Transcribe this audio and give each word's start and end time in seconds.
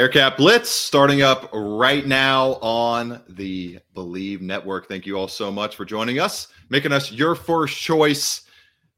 Bearcat 0.00 0.38
Blitz 0.38 0.70
starting 0.70 1.20
up 1.20 1.50
right 1.52 2.06
now 2.06 2.54
on 2.62 3.20
the 3.28 3.78
Believe 3.92 4.40
Network. 4.40 4.88
Thank 4.88 5.04
you 5.04 5.18
all 5.18 5.28
so 5.28 5.52
much 5.52 5.76
for 5.76 5.84
joining 5.84 6.18
us, 6.18 6.48
making 6.70 6.90
us 6.90 7.12
your 7.12 7.34
first 7.34 7.78
choice 7.78 8.44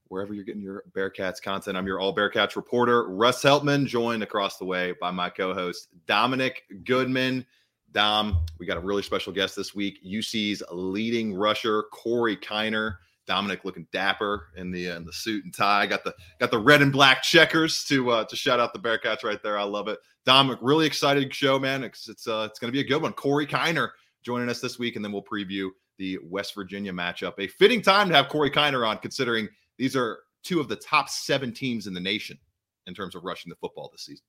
wherever 0.06 0.32
you're 0.32 0.44
getting 0.44 0.62
your 0.62 0.84
Bearcats 0.92 1.42
content. 1.42 1.76
I'm 1.76 1.88
your 1.88 1.98
All 1.98 2.14
Bearcats 2.14 2.54
reporter, 2.54 3.08
Russ 3.08 3.42
Heltman, 3.42 3.84
joined 3.84 4.22
across 4.22 4.58
the 4.58 4.64
way 4.64 4.94
by 5.00 5.10
my 5.10 5.28
co 5.28 5.52
host, 5.52 5.88
Dominick 6.06 6.62
Goodman. 6.84 7.44
Dom, 7.90 8.38
we 8.60 8.66
got 8.66 8.76
a 8.76 8.80
really 8.80 9.02
special 9.02 9.32
guest 9.32 9.56
this 9.56 9.74
week 9.74 9.98
UC's 10.04 10.62
leading 10.70 11.34
rusher, 11.34 11.82
Corey 11.90 12.36
Kiner. 12.36 12.98
Dominick 13.26 13.64
looking 13.64 13.86
dapper 13.92 14.48
in 14.56 14.70
the 14.70 14.90
uh, 14.90 14.96
in 14.96 15.04
the 15.04 15.12
suit 15.12 15.44
and 15.44 15.54
tie. 15.54 15.86
Got 15.86 16.04
the 16.04 16.14
got 16.40 16.50
the 16.50 16.58
red 16.58 16.82
and 16.82 16.92
black 16.92 17.22
checkers 17.22 17.84
to 17.84 18.10
uh, 18.10 18.24
to 18.24 18.36
shout 18.36 18.60
out 18.60 18.72
the 18.72 18.78
Bearcats 18.78 19.22
right 19.22 19.42
there. 19.42 19.58
I 19.58 19.62
love 19.62 19.88
it. 19.88 19.98
Dominick, 20.24 20.58
really 20.62 20.86
excited 20.86 21.32
show, 21.34 21.58
man. 21.58 21.84
It's 21.84 22.08
it's, 22.08 22.26
uh, 22.26 22.46
it's 22.50 22.58
going 22.58 22.68
to 22.68 22.76
be 22.76 22.80
a 22.80 22.88
good 22.88 23.02
one. 23.02 23.12
Corey 23.12 23.46
Kiner 23.46 23.90
joining 24.22 24.48
us 24.48 24.60
this 24.60 24.78
week, 24.78 24.96
and 24.96 25.04
then 25.04 25.12
we'll 25.12 25.22
preview 25.22 25.70
the 25.98 26.18
West 26.24 26.54
Virginia 26.54 26.92
matchup. 26.92 27.34
A 27.38 27.46
fitting 27.46 27.82
time 27.82 28.08
to 28.08 28.14
have 28.14 28.28
Corey 28.28 28.50
Kiner 28.50 28.86
on, 28.86 28.98
considering 28.98 29.48
these 29.78 29.94
are 29.94 30.20
two 30.42 30.60
of 30.60 30.68
the 30.68 30.76
top 30.76 31.08
seven 31.08 31.52
teams 31.52 31.86
in 31.86 31.94
the 31.94 32.00
nation 32.00 32.38
in 32.86 32.94
terms 32.94 33.14
of 33.14 33.24
rushing 33.24 33.50
the 33.50 33.56
football 33.56 33.88
this 33.92 34.04
season. 34.06 34.24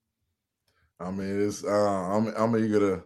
I 1.00 1.12
mean, 1.12 1.48
it's 1.48 1.64
uh, 1.64 1.70
I'm 1.70 2.28
I'm 2.38 2.56
eager 2.64 2.80
to 2.80 3.04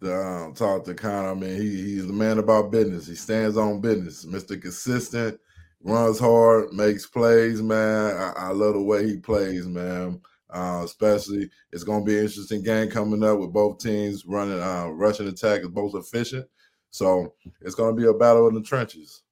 to 0.00 0.14
um, 0.14 0.54
talk 0.54 0.84
to 0.84 0.94
Connor. 0.94 1.30
I 1.30 1.34
mean, 1.34 1.60
he 1.60 1.70
he's 1.70 2.06
the 2.06 2.12
man 2.12 2.38
about 2.38 2.70
business. 2.70 3.06
He 3.06 3.14
stands 3.14 3.56
on 3.56 3.80
business. 3.80 4.24
Mister 4.24 4.56
Consistent, 4.56 5.38
runs 5.82 6.18
hard, 6.18 6.72
makes 6.72 7.06
plays. 7.06 7.62
Man, 7.62 8.16
I, 8.16 8.32
I 8.36 8.48
love 8.50 8.74
the 8.74 8.82
way 8.82 9.06
he 9.06 9.16
plays, 9.16 9.66
man. 9.66 10.20
Uh, 10.50 10.82
especially, 10.84 11.50
it's 11.72 11.84
going 11.84 12.04
to 12.04 12.06
be 12.06 12.16
an 12.16 12.24
interesting 12.24 12.62
game 12.62 12.90
coming 12.90 13.22
up 13.22 13.38
with 13.38 13.52
both 13.52 13.78
teams 13.78 14.24
running 14.26 14.60
uh, 14.60 14.86
rushing 14.88 15.28
attack 15.28 15.60
is 15.60 15.68
both 15.68 15.94
efficient. 15.94 16.46
So 16.90 17.34
it's 17.60 17.74
going 17.74 17.94
to 17.94 18.00
be 18.00 18.08
a 18.08 18.14
battle 18.14 18.48
in 18.48 18.54
the 18.54 18.62
trenches. 18.62 19.22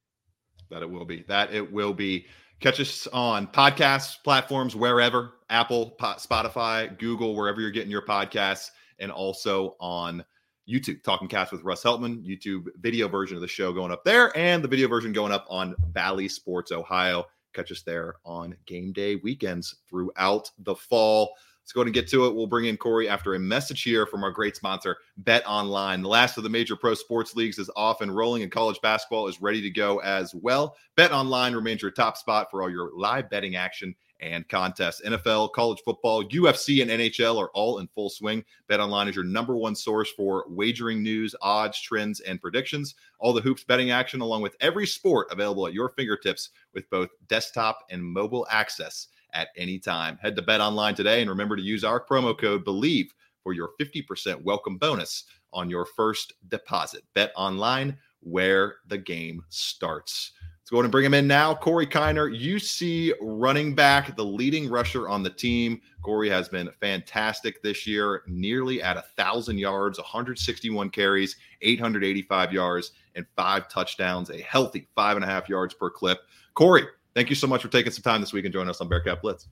That 0.69 0.83
it 0.83 0.89
will 0.89 1.05
be. 1.05 1.23
That 1.27 1.53
it 1.53 1.71
will 1.71 1.93
be. 1.93 2.27
Catch 2.59 2.79
us 2.79 3.07
on 3.13 3.47
podcast 3.47 4.23
platforms 4.23 4.75
wherever 4.75 5.33
Apple, 5.49 5.95
Spotify, 5.99 6.97
Google, 6.97 7.35
wherever 7.35 7.61
you're 7.61 7.71
getting 7.71 7.91
your 7.91 8.05
podcasts, 8.05 8.71
and 8.99 9.11
also 9.11 9.75
on 9.79 10.25
YouTube. 10.67 11.03
Talking 11.03 11.27
Cats 11.27 11.51
with 11.51 11.63
Russ 11.63 11.83
Heltman, 11.83 12.25
YouTube 12.25 12.67
video 12.79 13.07
version 13.07 13.35
of 13.35 13.41
the 13.41 13.47
show 13.47 13.71
going 13.71 13.91
up 13.91 14.03
there, 14.03 14.35
and 14.37 14.63
the 14.63 14.67
video 14.67 14.87
version 14.87 15.13
going 15.13 15.31
up 15.31 15.45
on 15.49 15.75
Valley 15.91 16.27
Sports 16.27 16.71
Ohio. 16.71 17.25
Catch 17.53 17.71
us 17.71 17.81
there 17.81 18.15
on 18.25 18.55
game 18.65 18.91
day 18.91 19.15
weekends 19.17 19.75
throughout 19.89 20.51
the 20.59 20.75
fall. 20.75 21.33
Let's 21.67 21.73
go 21.73 21.81
and 21.81 21.93
get 21.93 22.07
to 22.09 22.25
it. 22.27 22.33
We'll 22.33 22.47
bring 22.47 22.65
in 22.65 22.77
Corey 22.77 23.09
after 23.09 23.35
a 23.35 23.39
message 23.39 23.83
here 23.83 24.05
from 24.05 24.23
our 24.23 24.31
great 24.31 24.55
sponsor, 24.55 24.95
Bet 25.17 25.45
Online. 25.45 26.01
The 26.01 26.07
last 26.07 26.37
of 26.37 26.43
the 26.43 26.49
major 26.49 26.77
pro 26.77 26.93
sports 26.93 27.35
leagues 27.35 27.59
is 27.59 27.69
off 27.75 27.99
and 27.99 28.15
rolling, 28.15 28.41
and 28.43 28.51
college 28.51 28.79
basketball 28.81 29.27
is 29.27 29.41
ready 29.41 29.61
to 29.61 29.69
go 29.69 29.99
as 29.99 30.33
well. 30.33 30.77
Bet 30.95 31.11
Online 31.11 31.53
remains 31.53 31.81
your 31.81 31.91
top 31.91 32.15
spot 32.15 32.49
for 32.49 32.61
all 32.61 32.69
your 32.69 32.91
live 32.95 33.29
betting 33.29 33.57
action 33.57 33.93
and 34.19 34.47
contests. 34.49 35.01
NFL, 35.05 35.53
college 35.53 35.79
football, 35.83 36.23
UFC, 36.23 36.81
and 36.81 36.89
NHL 36.89 37.39
are 37.39 37.49
all 37.53 37.79
in 37.79 37.87
full 37.87 38.09
swing. 38.09 38.43
Bet 38.67 38.79
Online 38.79 39.07
is 39.07 39.15
your 39.15 39.23
number 39.23 39.55
one 39.55 39.75
source 39.75 40.11
for 40.11 40.45
wagering 40.47 41.03
news, 41.03 41.35
odds, 41.41 41.79
trends, 41.81 42.19
and 42.21 42.41
predictions. 42.41 42.95
All 43.19 43.33
the 43.33 43.41
hoops 43.41 43.63
betting 43.63 43.91
action, 43.91 44.21
along 44.21 44.41
with 44.41 44.55
every 44.59 44.87
sport 44.87 45.27
available 45.31 45.67
at 45.67 45.73
your 45.73 45.89
fingertips 45.89 46.49
with 46.73 46.89
both 46.89 47.09
desktop 47.27 47.79
and 47.89 48.03
mobile 48.03 48.47
access 48.49 49.07
at 49.33 49.49
any 49.55 49.79
time. 49.79 50.17
Head 50.21 50.35
to 50.35 50.41
Bet 50.41 50.61
Online 50.61 50.95
today 50.95 51.21
and 51.21 51.29
remember 51.29 51.55
to 51.55 51.61
use 51.61 51.83
our 51.83 52.03
promo 52.03 52.37
code 52.37 52.65
BELIEVE 52.65 53.13
for 53.43 53.53
your 53.53 53.69
50% 53.79 54.43
welcome 54.43 54.77
bonus 54.77 55.23
on 55.53 55.69
your 55.69 55.85
first 55.85 56.33
deposit. 56.49 57.03
Bet 57.13 57.31
Online, 57.35 57.97
where 58.21 58.75
the 58.87 58.97
game 58.97 59.43
starts. 59.49 60.33
Let's 60.67 60.71
go 60.73 60.77
ahead 60.79 60.85
and 60.87 60.91
bring 60.91 61.05
him 61.05 61.13
in 61.13 61.27
now. 61.27 61.55
Corey 61.55 61.87
Kiner, 61.87 62.29
UC 62.29 63.13
running 63.21 63.73
back, 63.73 64.17
the 64.17 64.25
leading 64.25 64.69
rusher 64.69 65.07
on 65.07 65.23
the 65.23 65.29
team. 65.29 65.79
Corey 66.01 66.27
has 66.27 66.49
been 66.49 66.69
fantastic 66.81 67.63
this 67.63 67.87
year, 67.87 68.23
nearly 68.27 68.81
at 68.81 68.97
a 68.97 69.05
thousand 69.15 69.59
yards, 69.59 69.97
161 69.97 70.89
carries, 70.89 71.37
885 71.61 72.51
yards, 72.51 72.91
and 73.15 73.25
five 73.37 73.69
touchdowns, 73.69 74.29
a 74.29 74.41
healthy 74.41 74.89
five 74.93 75.15
and 75.15 75.23
a 75.23 75.27
half 75.29 75.47
yards 75.47 75.73
per 75.73 75.89
clip. 75.89 76.19
Corey, 76.53 76.83
thank 77.15 77.29
you 77.29 77.35
so 77.37 77.47
much 77.47 77.61
for 77.61 77.69
taking 77.69 77.93
some 77.93 78.03
time 78.03 78.19
this 78.19 78.33
week 78.33 78.43
and 78.43 78.51
joining 78.51 78.69
us 78.69 78.81
on 78.81 78.89
Bearcat 78.89 79.21
Blitz. 79.21 79.47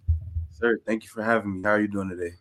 Sir, 0.52 0.82
thank 0.86 1.04
you 1.04 1.10
for 1.10 1.24
having 1.24 1.62
me. 1.62 1.64
How 1.64 1.76
are 1.76 1.80
you 1.80 1.88
doing 1.88 2.10
today? 2.10 2.34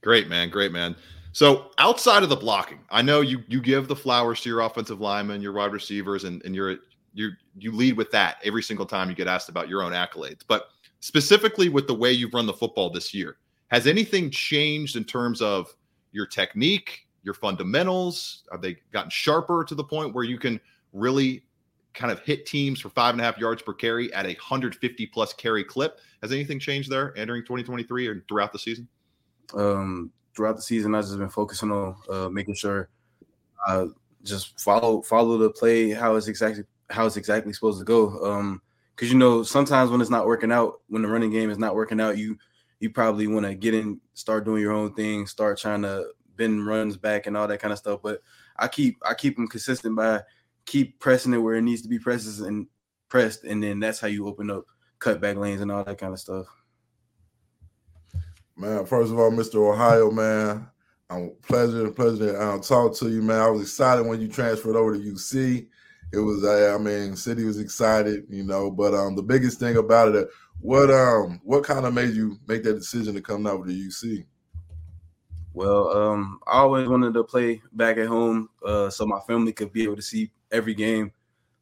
Great, 0.00 0.28
man. 0.28 0.48
Great, 0.48 0.72
man. 0.72 0.96
So 1.32 1.70
outside 1.76 2.22
of 2.22 2.30
the 2.30 2.36
blocking, 2.36 2.80
I 2.90 3.02
know 3.02 3.20
you 3.20 3.42
you 3.48 3.60
give 3.60 3.88
the 3.88 3.96
flowers 3.96 4.40
to 4.40 4.48
your 4.48 4.60
offensive 4.60 5.02
linemen, 5.02 5.42
your 5.42 5.52
wide 5.52 5.72
receivers, 5.72 6.24
and, 6.24 6.42
and 6.46 6.54
you're 6.54 6.78
you 7.14 7.30
you 7.56 7.72
lead 7.72 7.96
with 7.96 8.10
that 8.10 8.36
every 8.44 8.62
single 8.62 8.86
time 8.86 9.08
you 9.08 9.14
get 9.14 9.28
asked 9.28 9.48
about 9.48 9.68
your 9.68 9.82
own 9.82 9.92
accolades. 9.92 10.40
But 10.46 10.68
specifically 11.00 11.68
with 11.68 11.86
the 11.86 11.94
way 11.94 12.12
you've 12.12 12.34
run 12.34 12.46
the 12.46 12.52
football 12.52 12.90
this 12.90 13.12
year, 13.12 13.36
has 13.68 13.86
anything 13.86 14.30
changed 14.30 14.96
in 14.96 15.04
terms 15.04 15.40
of 15.40 15.74
your 16.12 16.26
technique, 16.26 17.06
your 17.22 17.34
fundamentals? 17.34 18.44
Have 18.50 18.62
they 18.62 18.76
gotten 18.92 19.10
sharper 19.10 19.64
to 19.64 19.74
the 19.74 19.84
point 19.84 20.14
where 20.14 20.24
you 20.24 20.38
can 20.38 20.60
really 20.92 21.44
kind 21.94 22.10
of 22.10 22.20
hit 22.20 22.46
teams 22.46 22.80
for 22.80 22.88
five 22.88 23.14
and 23.14 23.20
a 23.20 23.24
half 23.24 23.38
yards 23.38 23.62
per 23.62 23.74
carry 23.74 24.12
at 24.14 24.24
a 24.24 24.30
150 24.30 25.06
plus 25.06 25.32
carry 25.32 25.64
clip? 25.64 26.00
Has 26.22 26.32
anything 26.32 26.58
changed 26.58 26.90
there 26.90 27.16
entering 27.16 27.42
2023 27.42 28.06
or 28.06 28.24
throughout 28.28 28.52
the 28.52 28.58
season? 28.58 28.88
Um, 29.54 30.10
throughout 30.34 30.56
the 30.56 30.62
season, 30.62 30.94
I've 30.94 31.04
just 31.04 31.18
been 31.18 31.28
focusing 31.28 31.70
on 31.70 31.96
uh, 32.10 32.28
making 32.28 32.54
sure 32.54 32.88
I 33.66 33.86
just 34.24 34.60
follow 34.60 35.02
follow 35.02 35.36
the 35.36 35.50
play 35.50 35.90
how 35.90 36.16
it's 36.16 36.28
exactly 36.28 36.64
how 36.92 37.06
it's 37.06 37.16
exactly 37.16 37.52
supposed 37.52 37.78
to 37.78 37.84
go. 37.84 38.24
Um, 38.24 38.62
because 38.94 39.10
you 39.10 39.18
know 39.18 39.42
sometimes 39.42 39.90
when 39.90 40.00
it's 40.00 40.10
not 40.10 40.26
working 40.26 40.52
out, 40.52 40.80
when 40.88 41.02
the 41.02 41.08
running 41.08 41.30
game 41.30 41.50
is 41.50 41.58
not 41.58 41.74
working 41.74 42.00
out, 42.00 42.18
you 42.18 42.36
you 42.78 42.90
probably 42.90 43.26
want 43.26 43.46
to 43.46 43.54
get 43.54 43.74
in, 43.74 44.00
start 44.14 44.44
doing 44.44 44.60
your 44.60 44.72
own 44.72 44.92
thing, 44.94 45.26
start 45.26 45.58
trying 45.58 45.82
to 45.82 46.08
bend 46.36 46.66
runs 46.66 46.96
back 46.96 47.26
and 47.26 47.36
all 47.36 47.46
that 47.46 47.60
kind 47.60 47.72
of 47.72 47.78
stuff. 47.78 48.00
But 48.02 48.20
I 48.56 48.68
keep 48.68 48.98
I 49.04 49.14
keep 49.14 49.36
them 49.36 49.48
consistent 49.48 49.96
by 49.96 50.22
keep 50.66 51.00
pressing 51.00 51.32
it 51.32 51.38
where 51.38 51.54
it 51.54 51.62
needs 51.62 51.82
to 51.82 51.88
be 51.88 51.98
pressed 51.98 52.40
and 52.40 52.66
pressed, 53.08 53.44
and 53.44 53.62
then 53.62 53.80
that's 53.80 54.00
how 54.00 54.08
you 54.08 54.26
open 54.26 54.50
up 54.50 54.66
cutback 54.98 55.36
lanes 55.36 55.60
and 55.60 55.72
all 55.72 55.84
that 55.84 55.98
kind 55.98 56.12
of 56.12 56.20
stuff. 56.20 56.46
Man, 58.56 58.84
first 58.84 59.10
of 59.10 59.18
all, 59.18 59.30
Mr. 59.30 59.56
Ohio, 59.56 60.10
man, 60.10 60.68
I'm 61.08 61.32
pleasure, 61.42 61.86
and 61.86 61.96
pleasure 61.96 62.32
to 62.32 62.42
um, 62.42 62.60
talk 62.60 62.94
to 62.96 63.08
you, 63.08 63.22
man. 63.22 63.40
I 63.40 63.48
was 63.48 63.62
excited 63.62 64.06
when 64.06 64.20
you 64.20 64.28
transferred 64.28 64.76
over 64.76 64.94
to 64.94 65.00
UC. 65.00 65.66
It 66.12 66.18
was, 66.18 66.44
uh, 66.44 66.74
I 66.74 66.82
mean, 66.82 67.16
city 67.16 67.44
was 67.44 67.58
excited, 67.58 68.24
you 68.28 68.42
know. 68.42 68.70
But 68.70 68.94
um, 68.94 69.16
the 69.16 69.22
biggest 69.22 69.58
thing 69.58 69.76
about 69.76 70.14
it, 70.14 70.28
what 70.60 70.90
um, 70.90 71.40
what 71.42 71.64
kind 71.64 71.86
of 71.86 71.94
made 71.94 72.14
you 72.14 72.38
make 72.46 72.62
that 72.64 72.74
decision 72.74 73.14
to 73.14 73.22
come 73.22 73.46
out 73.46 73.60
with 73.60 73.68
the 73.68 73.88
UC? 73.88 74.26
Well, 75.54 75.88
um, 75.88 76.40
I 76.46 76.58
always 76.58 76.88
wanted 76.88 77.14
to 77.14 77.24
play 77.24 77.62
back 77.72 77.98
at 77.98 78.06
home, 78.06 78.48
uh, 78.64 78.90
so 78.90 79.06
my 79.06 79.20
family 79.20 79.52
could 79.52 79.72
be 79.72 79.84
able 79.84 79.96
to 79.96 80.02
see 80.02 80.30
every 80.50 80.74
game 80.74 81.12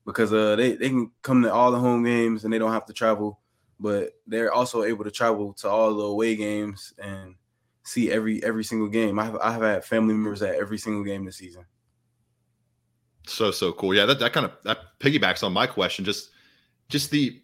because 0.05 0.33
uh, 0.33 0.57
they 0.57 0.75
they 0.75 0.89
can 0.89 1.11
come 1.23 1.43
to 1.43 1.53
all 1.53 1.71
the 1.71 1.79
home 1.79 2.05
games 2.05 2.45
and 2.45 2.53
they 2.53 2.59
don't 2.59 2.73
have 2.73 2.87
to 2.87 2.93
travel, 2.93 3.41
but 3.79 4.11
they're 4.27 4.53
also 4.53 4.83
able 4.83 5.05
to 5.05 5.11
travel 5.11 5.53
to 5.55 5.69
all 5.69 5.95
the 5.95 6.05
away 6.05 6.37
games 6.37 6.93
and 6.99 7.35
see 7.85 8.11
every 8.11 8.43
every 8.45 8.65
single 8.65 8.89
game. 8.89 9.19
I 9.19 9.25
have 9.25 9.37
I 9.37 9.53
have 9.53 9.63
had 9.63 9.85
family 9.85 10.15
members 10.15 10.43
at 10.43 10.55
every 10.55 10.79
single 10.79 11.05
game 11.05 11.25
this 11.25 11.37
season. 11.37 11.65
So 13.27 13.51
so 13.51 13.73
cool. 13.73 13.95
Yeah, 13.95 14.07
that, 14.07 14.19
that 14.19 14.33
kind 14.33 14.47
of 14.47 14.53
that 14.65 14.99
piggybacks 14.99 15.43
on 15.43 15.53
my 15.53 15.67
question. 15.67 16.05
Just 16.05 16.31
just 16.89 17.11
the 17.11 17.41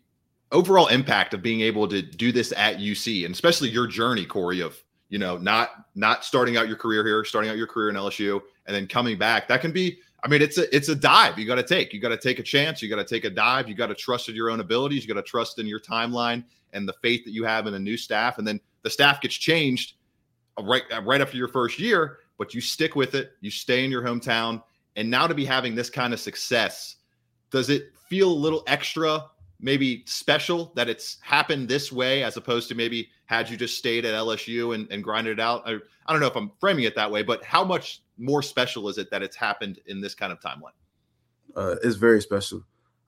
overall 0.52 0.86
impact 0.88 1.34
of 1.34 1.42
being 1.42 1.60
able 1.60 1.88
to 1.88 2.02
do 2.02 2.32
this 2.32 2.52
at 2.56 2.78
UC 2.78 3.24
and 3.24 3.34
especially 3.34 3.68
your 3.68 3.86
journey, 3.86 4.24
Corey, 4.24 4.60
of 4.60 4.82
you 5.08 5.18
know, 5.18 5.36
not 5.36 5.86
not 5.94 6.24
starting 6.24 6.56
out 6.56 6.68
your 6.68 6.76
career 6.76 7.04
here, 7.06 7.24
starting 7.24 7.50
out 7.50 7.56
your 7.56 7.66
career 7.66 7.90
in 7.90 7.96
LSU, 7.96 8.40
and 8.66 8.74
then 8.74 8.86
coming 8.86 9.16
back. 9.16 9.48
That 9.48 9.60
can 9.60 9.72
be, 9.72 9.98
I 10.24 10.28
mean, 10.28 10.42
it's 10.42 10.58
a 10.58 10.74
it's 10.74 10.88
a 10.88 10.94
dive 10.94 11.38
you 11.38 11.46
got 11.46 11.56
to 11.56 11.62
take. 11.62 11.92
You 11.92 12.00
got 12.00 12.08
to 12.08 12.16
take 12.16 12.38
a 12.38 12.42
chance, 12.42 12.82
you 12.82 12.88
got 12.88 12.96
to 12.96 13.04
take 13.04 13.24
a 13.24 13.30
dive, 13.30 13.68
you 13.68 13.74
got 13.74 13.86
to 13.86 13.94
trust 13.94 14.28
in 14.28 14.34
your 14.34 14.50
own 14.50 14.60
abilities, 14.60 15.02
you 15.02 15.14
got 15.14 15.20
to 15.20 15.28
trust 15.28 15.58
in 15.58 15.66
your 15.66 15.80
timeline 15.80 16.44
and 16.72 16.88
the 16.88 16.94
faith 17.02 17.24
that 17.24 17.30
you 17.30 17.44
have 17.44 17.66
in 17.66 17.74
a 17.74 17.78
new 17.78 17.96
staff. 17.96 18.38
And 18.38 18.46
then 18.46 18.60
the 18.82 18.90
staff 18.90 19.20
gets 19.20 19.36
changed 19.36 19.94
right 20.60 20.82
right 21.02 21.20
after 21.20 21.36
your 21.36 21.48
first 21.48 21.78
year, 21.78 22.18
but 22.38 22.54
you 22.54 22.60
stick 22.60 22.96
with 22.96 23.14
it, 23.14 23.32
you 23.40 23.50
stay 23.50 23.84
in 23.84 23.90
your 23.90 24.02
hometown, 24.02 24.62
and 24.96 25.10
now 25.10 25.26
to 25.26 25.34
be 25.34 25.44
having 25.44 25.74
this 25.74 25.90
kind 25.90 26.12
of 26.12 26.20
success, 26.20 26.96
does 27.50 27.70
it 27.70 27.92
feel 28.08 28.30
a 28.30 28.32
little 28.32 28.62
extra 28.66 29.24
maybe 29.60 30.02
special 30.06 30.72
that 30.74 30.88
it's 30.88 31.18
happened 31.22 31.68
this 31.68 31.90
way 31.90 32.22
as 32.22 32.36
opposed 32.36 32.68
to 32.68 32.74
maybe 32.74 33.08
had 33.26 33.48
you 33.48 33.56
just 33.56 33.78
stayed 33.78 34.04
at 34.04 34.14
LSU 34.14 34.74
and, 34.74 34.90
and 34.90 35.02
grinded 35.04 35.38
it 35.38 35.42
out? 35.42 35.62
I, 35.66 35.78
I 36.06 36.12
don't 36.12 36.20
know 36.20 36.26
if 36.26 36.36
I'm 36.36 36.50
framing 36.60 36.84
it 36.84 36.94
that 36.96 37.10
way, 37.10 37.22
but 37.22 37.44
how 37.44 37.64
much 37.64 38.02
more 38.18 38.42
special 38.42 38.88
is 38.88 38.98
it 38.98 39.10
that 39.10 39.22
it's 39.22 39.36
happened 39.36 39.78
in 39.86 40.00
this 40.00 40.14
kind 40.14 40.32
of 40.32 40.40
timeline? 40.40 40.72
Uh, 41.54 41.76
it's 41.82 41.96
very 41.96 42.20
special. 42.20 42.62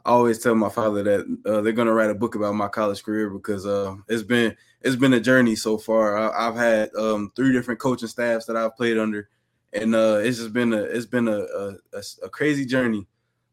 I 0.05 0.11
always 0.11 0.39
tell 0.39 0.55
my 0.55 0.71
father 0.71 1.03
that 1.03 1.39
uh, 1.45 1.61
they're 1.61 1.73
gonna 1.73 1.93
write 1.93 2.11
a 2.11 2.15
book 2.15 2.35
about 2.35 2.55
my 2.55 2.69
college 2.69 3.03
career 3.03 3.29
because 3.29 3.67
uh, 3.67 3.95
it's 4.09 4.23
been 4.23 4.57
it's 4.81 4.97
been 4.97 5.13
a 5.13 5.21
journey 5.21 5.55
so 5.55 5.77
far. 5.77 6.17
I, 6.17 6.45
have 6.45 6.55
had 6.55 6.95
um, 6.95 7.31
three 7.37 7.53
different 7.53 7.81
coaching 7.81 8.09
staffs 8.09 8.47
that 8.47 8.57
I've 8.57 8.77
played 8.77 8.97
under, 8.97 9.29
and 9.73 9.95
uh, 9.95 10.21
it's 10.23 10.39
just 10.39 10.53
been 10.53 10.73
a 10.73 10.83
it's 10.83 11.07
been 11.07 11.29
a 11.29 11.41
a, 11.41 12.03
a 12.23 12.29
crazy 12.29 12.65
journey. 12.65 13.07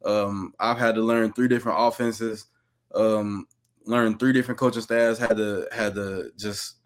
Um, 0.03 0.53
I've 0.59 0.77
had 0.77 0.95
to 0.95 1.01
learn 1.01 1.33
three 1.33 1.47
different 1.47 1.77
offenses 1.81 2.47
um, 2.95 3.47
learned 3.85 4.19
three 4.19 4.33
different 4.33 4.59
coaching 4.59 4.81
staffs. 4.81 5.19
Had 5.19 5.37
to 5.37 5.67
had 5.71 5.95
to 5.95 6.31
just 6.37 6.77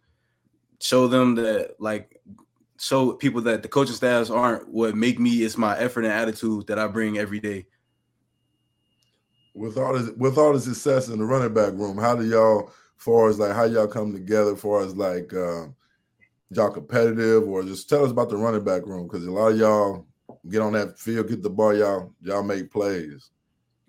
show 0.81 1.07
them 1.07 1.35
that 1.35 1.75
like 1.79 2.19
show 2.79 3.13
people 3.13 3.41
that 3.41 3.61
the 3.61 3.67
coaching 3.67 3.95
staffs 3.95 4.29
aren't 4.29 4.67
what 4.69 4.95
make 4.95 5.19
me. 5.19 5.43
It's 5.43 5.57
my 5.57 5.77
effort 5.77 6.05
and 6.05 6.13
attitude 6.13 6.67
that 6.67 6.79
I 6.79 6.87
bring 6.87 7.17
every 7.17 7.39
day. 7.39 7.65
With 9.55 9.77
all 9.77 9.97
this, 9.97 10.09
with 10.15 10.37
all 10.37 10.53
the 10.53 10.59
success 10.59 11.09
in 11.09 11.19
the 11.19 11.25
running 11.25 11.53
back 11.53 11.73
room, 11.73 11.97
how 11.97 12.15
do 12.15 12.25
y'all, 12.25 12.71
far 12.97 13.29
as 13.29 13.39
like 13.39 13.53
how 13.53 13.65
y'all 13.65 13.87
come 13.87 14.13
together, 14.13 14.55
far 14.55 14.81
as 14.81 14.95
like 14.95 15.33
uh, 15.33 15.65
y'all 16.51 16.71
competitive, 16.71 17.47
or 17.47 17.63
just 17.63 17.89
tell 17.89 18.03
us 18.03 18.11
about 18.11 18.29
the 18.29 18.37
running 18.37 18.63
back 18.63 18.85
room 18.85 19.07
because 19.07 19.25
a 19.25 19.31
lot 19.31 19.51
of 19.51 19.57
y'all 19.57 20.05
get 20.49 20.61
on 20.61 20.73
that 20.73 20.97
field, 20.97 21.27
get 21.27 21.43
the 21.43 21.49
ball, 21.49 21.75
y'all 21.75 22.13
y'all 22.21 22.43
make 22.43 22.71
plays. 22.71 23.29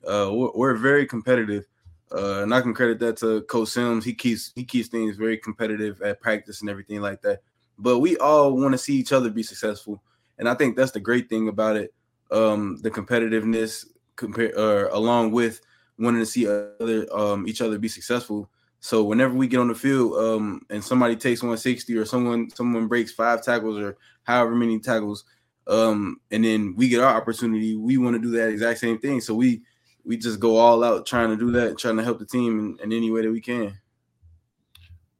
Uh, 0.07 0.31
we're, 0.33 0.77
very 0.77 1.07
competitive. 1.07 1.67
Uh, 2.12 2.43
and 2.43 2.55
I 2.55 2.61
can 2.61 2.73
credit 2.73 2.99
that 3.01 3.19
to 3.19 3.43
Coach 3.43 3.69
Sims. 3.69 4.05
He 4.05 4.15
keeps 4.15 4.53
he 4.55 4.65
keeps 4.65 4.89
things 4.89 5.17
very 5.17 5.37
competitive 5.37 6.01
at 6.03 6.21
practice 6.21 6.61
and 6.61 6.71
everything 6.71 7.01
like 7.01 7.23
that. 7.23 7.43
But 7.79 8.01
we 8.01 8.17
all 8.17 8.57
want 8.57 8.73
to 8.73 8.79
see 8.79 8.97
each 8.97 9.12
other 9.12 9.31
be 9.31 9.43
successful, 9.43 10.03
and 10.39 10.49
I 10.49 10.55
think 10.55 10.77
that's 10.77 10.93
the 10.93 11.01
great 11.01 11.29
thing 11.29 11.49
about 11.49 11.77
it. 11.77 11.95
Um, 12.31 12.79
the 12.83 12.91
competitiveness 12.91 13.87
compare 14.17 14.57
uh, 14.59 14.89
along 14.93 15.33
with 15.33 15.61
wanting 15.99 16.21
to 16.21 16.27
see 16.27 16.49
other 16.49 17.07
um, 17.15 17.47
each 17.47 17.62
other 17.62 17.79
be 17.79 17.89
successful. 17.89 18.51
So 18.81 19.05
whenever 19.05 19.35
we 19.35 19.47
get 19.47 19.61
on 19.61 19.69
the 19.69 19.75
field 19.75 20.15
um, 20.15 20.62
and 20.71 20.82
somebody 20.82 21.15
takes 21.15 21.43
160 21.43 21.97
or 21.97 22.06
someone 22.06 22.49
someone 22.50 22.88
breaks 22.88 23.12
five 23.12 23.44
tackles 23.44 23.79
or 23.79 23.99
however 24.25 24.55
many 24.55 24.79
tackles, 24.79 25.25
um, 25.67 26.21
and 26.31 26.44
then 26.44 26.75
we 26.77 26.88
get 26.88 27.03
our 27.03 27.15
opportunity, 27.15 27.77
we 27.77 27.99
want 27.99 28.17
to 28.17 28.23
do 28.23 28.31
that 28.31 28.49
exact 28.49 28.81
same 28.81 28.99
thing. 28.99 29.21
So 29.21 29.35
we 29.35 29.62
we 30.05 30.17
just 30.17 30.41
go 30.41 30.56
all 30.56 30.82
out 30.82 31.06
trying 31.06 31.29
to 31.29 31.37
do 31.37 31.50
that, 31.53 31.79
trying 31.79 31.99
to 31.99 32.03
help 32.03 32.19
the 32.19 32.25
team 32.27 32.59
in, 32.59 32.79
in 32.85 32.97
any 32.97 33.11
way 33.11 33.21
that 33.23 33.31
we 33.31 33.41
can. 33.41 33.79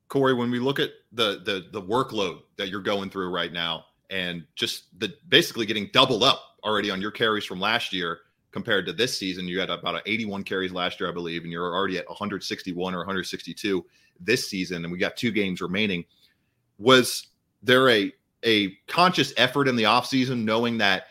Corey, 0.08 0.34
when 0.34 0.50
we 0.50 0.58
look 0.58 0.80
at 0.80 0.90
the 1.12 1.42
the 1.44 1.66
the 1.70 1.82
workload 1.82 2.40
that 2.56 2.68
you're 2.68 2.80
going 2.80 3.10
through 3.10 3.28
right 3.28 3.52
now, 3.52 3.84
and 4.08 4.42
just 4.56 4.98
the 4.98 5.12
basically 5.28 5.66
getting 5.66 5.90
doubled 5.92 6.24
up 6.24 6.42
already 6.64 6.90
on 6.90 7.00
your 7.00 7.10
carries 7.10 7.44
from 7.44 7.60
last 7.60 7.92
year 7.92 8.20
compared 8.52 8.87
to 8.87 8.93
this 8.93 9.19
season, 9.19 9.49
you 9.49 9.61
had 9.61 9.70
about 9.70 10.02
81 10.06 10.44
carries 10.44 10.73
last 10.73 11.00
year, 11.00 11.08
I 11.08 11.12
believe, 11.12 11.43
and 11.43 11.52
you're 11.52 11.75
already 11.75 11.99
at 11.99 12.08
161 12.08 12.94
or 12.94 12.99
162 12.99 13.85
this 14.20 14.49
season, 14.49 14.85
and 14.85 14.93
we 14.93 14.99
got 14.99 15.17
two 15.17 15.31
games 15.31 15.61
remaining. 15.61 16.05
Was 16.79 17.29
there 17.62 17.88
a 17.91 18.12
a 18.44 18.70
conscious 18.87 19.35
effort 19.37 19.69
in 19.69 19.76
the 19.76 19.82
offseason 19.82 20.44
knowing 20.44 20.79
that 20.79 21.05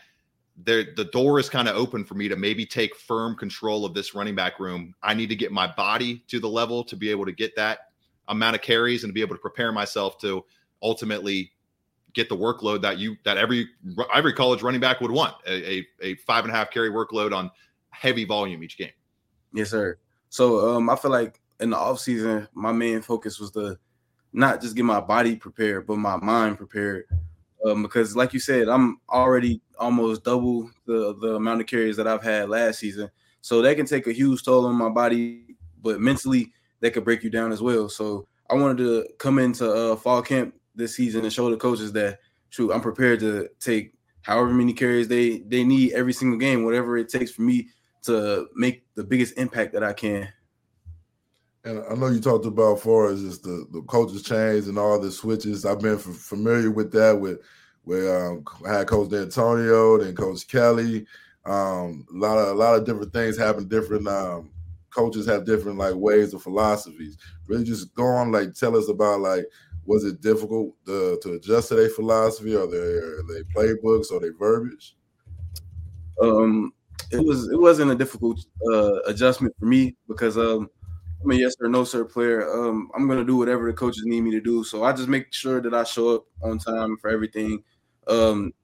there 0.56 0.84
the 0.96 1.04
door 1.06 1.38
is 1.38 1.48
kind 1.48 1.68
of 1.68 1.76
open 1.76 2.04
for 2.04 2.14
me 2.14 2.28
to 2.28 2.36
maybe 2.36 2.66
take 2.66 2.94
firm 2.96 3.36
control 3.36 3.84
of 3.84 3.94
this 3.94 4.14
running 4.14 4.34
back 4.34 4.58
room. 4.60 4.94
I 5.02 5.14
need 5.14 5.28
to 5.28 5.36
get 5.36 5.52
my 5.52 5.72
body 5.72 6.24
to 6.28 6.40
the 6.40 6.48
level 6.48 6.84
to 6.84 6.96
be 6.96 7.10
able 7.10 7.24
to 7.26 7.32
get 7.32 7.54
that 7.56 7.90
amount 8.28 8.56
of 8.56 8.62
carries 8.62 9.04
and 9.04 9.10
to 9.10 9.14
be 9.14 9.20
able 9.20 9.36
to 9.36 9.40
prepare 9.40 9.72
myself 9.72 10.18
to 10.18 10.44
ultimately 10.82 11.52
get 12.14 12.28
the 12.28 12.36
workload 12.36 12.82
that 12.82 12.98
you 12.98 13.16
that 13.24 13.38
every 13.38 13.68
every 14.14 14.32
college 14.32 14.62
running 14.62 14.80
back 14.80 15.00
would 15.00 15.10
want 15.10 15.34
a, 15.46 15.78
a, 15.78 15.86
a 16.00 16.14
five 16.16 16.44
and 16.44 16.52
a 16.52 16.56
half 16.56 16.70
carry 16.70 16.90
workload 16.90 17.34
on 17.34 17.50
heavy 17.90 18.24
volume 18.24 18.62
each 18.62 18.78
game. 18.78 18.92
Yes, 19.52 19.70
sir. 19.70 19.98
So 20.28 20.76
um, 20.76 20.88
I 20.88 20.96
feel 20.96 21.10
like 21.10 21.40
in 21.58 21.70
the 21.70 21.76
offseason, 21.76 22.48
my 22.54 22.72
main 22.72 23.02
focus 23.02 23.38
was 23.38 23.50
to 23.52 23.78
not 24.32 24.60
just 24.60 24.76
get 24.76 24.84
my 24.84 25.00
body 25.00 25.36
prepared, 25.36 25.86
but 25.86 25.96
my 25.96 26.16
mind 26.16 26.56
prepared 26.56 27.04
um, 27.64 27.82
because, 27.82 28.16
like 28.16 28.32
you 28.32 28.40
said, 28.40 28.68
I'm 28.68 29.00
already 29.08 29.60
almost 29.78 30.24
double 30.24 30.70
the 30.86 31.14
the 31.20 31.34
amount 31.34 31.60
of 31.60 31.66
carries 31.66 31.96
that 31.96 32.06
I've 32.06 32.22
had 32.22 32.48
last 32.48 32.78
season. 32.78 33.10
So 33.42 33.62
that 33.62 33.76
can 33.76 33.86
take 33.86 34.06
a 34.06 34.12
huge 34.12 34.44
toll 34.44 34.66
on 34.66 34.76
my 34.76 34.88
body, 34.90 35.56
but 35.82 36.00
mentally 36.00 36.52
that 36.80 36.92
could 36.92 37.04
break 37.04 37.22
you 37.22 37.30
down 37.30 37.52
as 37.52 37.62
well. 37.62 37.88
So 37.88 38.26
I 38.50 38.54
wanted 38.54 38.78
to 38.78 39.06
come 39.18 39.38
into 39.38 39.70
uh, 39.70 39.96
fall 39.96 40.22
camp 40.22 40.54
this 40.80 40.96
season 40.96 41.22
and 41.22 41.32
show 41.32 41.50
the 41.50 41.56
coaches 41.56 41.92
that, 41.92 42.18
true, 42.50 42.72
I'm 42.72 42.80
prepared 42.80 43.20
to 43.20 43.48
take 43.60 43.94
however 44.22 44.50
many 44.50 44.72
carries 44.72 45.08
they 45.08 45.38
they 45.38 45.64
need 45.64 45.92
every 45.92 46.12
single 46.12 46.38
game, 46.38 46.64
whatever 46.64 46.96
it 46.96 47.08
takes 47.08 47.30
for 47.30 47.42
me 47.42 47.68
to 48.02 48.48
make 48.54 48.84
the 48.94 49.04
biggest 49.04 49.36
impact 49.38 49.72
that 49.74 49.84
I 49.84 49.92
can. 49.92 50.28
And 51.64 51.82
I 51.90 51.94
know 51.94 52.08
you 52.08 52.20
talked 52.20 52.46
about 52.46 52.80
far 52.80 53.10
as 53.10 53.20
just 53.20 53.42
the, 53.42 53.66
the 53.70 53.82
coaches 53.82 54.22
change 54.22 54.66
and 54.66 54.78
all 54.78 54.98
the 54.98 55.10
switches. 55.10 55.66
I've 55.66 55.80
been 55.80 55.96
f- 55.96 56.00
familiar 56.00 56.70
with 56.70 56.90
that 56.92 57.20
with 57.20 57.40
where 57.84 58.30
um, 58.30 58.44
I 58.66 58.78
had 58.78 58.86
Coach 58.86 59.10
D'Antonio, 59.10 59.98
then 59.98 60.14
Coach 60.14 60.48
Kelly. 60.48 61.06
Um, 61.44 62.06
a 62.14 62.16
lot 62.16 62.38
of 62.38 62.48
a 62.48 62.54
lot 62.54 62.76
of 62.76 62.86
different 62.86 63.12
things 63.12 63.36
happen. 63.36 63.68
Different 63.68 64.08
um, 64.08 64.50
coaches 64.90 65.26
have 65.26 65.44
different 65.44 65.78
like 65.78 65.94
ways 65.94 66.32
or 66.32 66.40
philosophies. 66.40 67.18
Really, 67.46 67.64
just 67.64 67.94
go 67.94 68.04
on 68.04 68.32
like 68.32 68.54
tell 68.54 68.76
us 68.76 68.88
about 68.88 69.20
like 69.20 69.44
was 69.86 70.04
it 70.04 70.20
difficult 70.20 70.74
to, 70.86 71.18
to 71.22 71.32
adjust 71.34 71.68
to 71.68 71.74
their 71.74 71.88
philosophy 71.88 72.54
or 72.54 72.66
their 72.66 73.22
their 73.24 73.44
playbooks 73.54 74.10
or 74.10 74.20
their 74.20 74.34
verbiage? 74.36 74.96
Um, 76.20 76.72
it 77.10 77.24
was 77.24 77.50
it 77.50 77.60
wasn't 77.60 77.90
a 77.90 77.94
difficult 77.94 78.44
uh, 78.70 79.00
adjustment 79.02 79.54
for 79.58 79.66
me 79.66 79.96
because 80.06 80.38
um 80.38 80.70
I'm 81.22 81.30
a 81.32 81.34
yes 81.34 81.54
or 81.60 81.68
no 81.68 81.84
sir 81.84 82.04
player. 82.04 82.50
Um, 82.50 82.90
I'm 82.94 83.06
gonna 83.06 83.24
do 83.24 83.36
whatever 83.36 83.66
the 83.66 83.76
coaches 83.76 84.04
need 84.04 84.22
me 84.22 84.30
to 84.32 84.40
do. 84.40 84.64
So 84.64 84.84
I 84.84 84.92
just 84.92 85.08
make 85.08 85.32
sure 85.32 85.60
that 85.60 85.74
I 85.74 85.84
show 85.84 86.16
up 86.16 86.24
on 86.42 86.58
time 86.58 86.96
for 86.96 87.10
everything. 87.10 87.62
Um, 88.06 88.54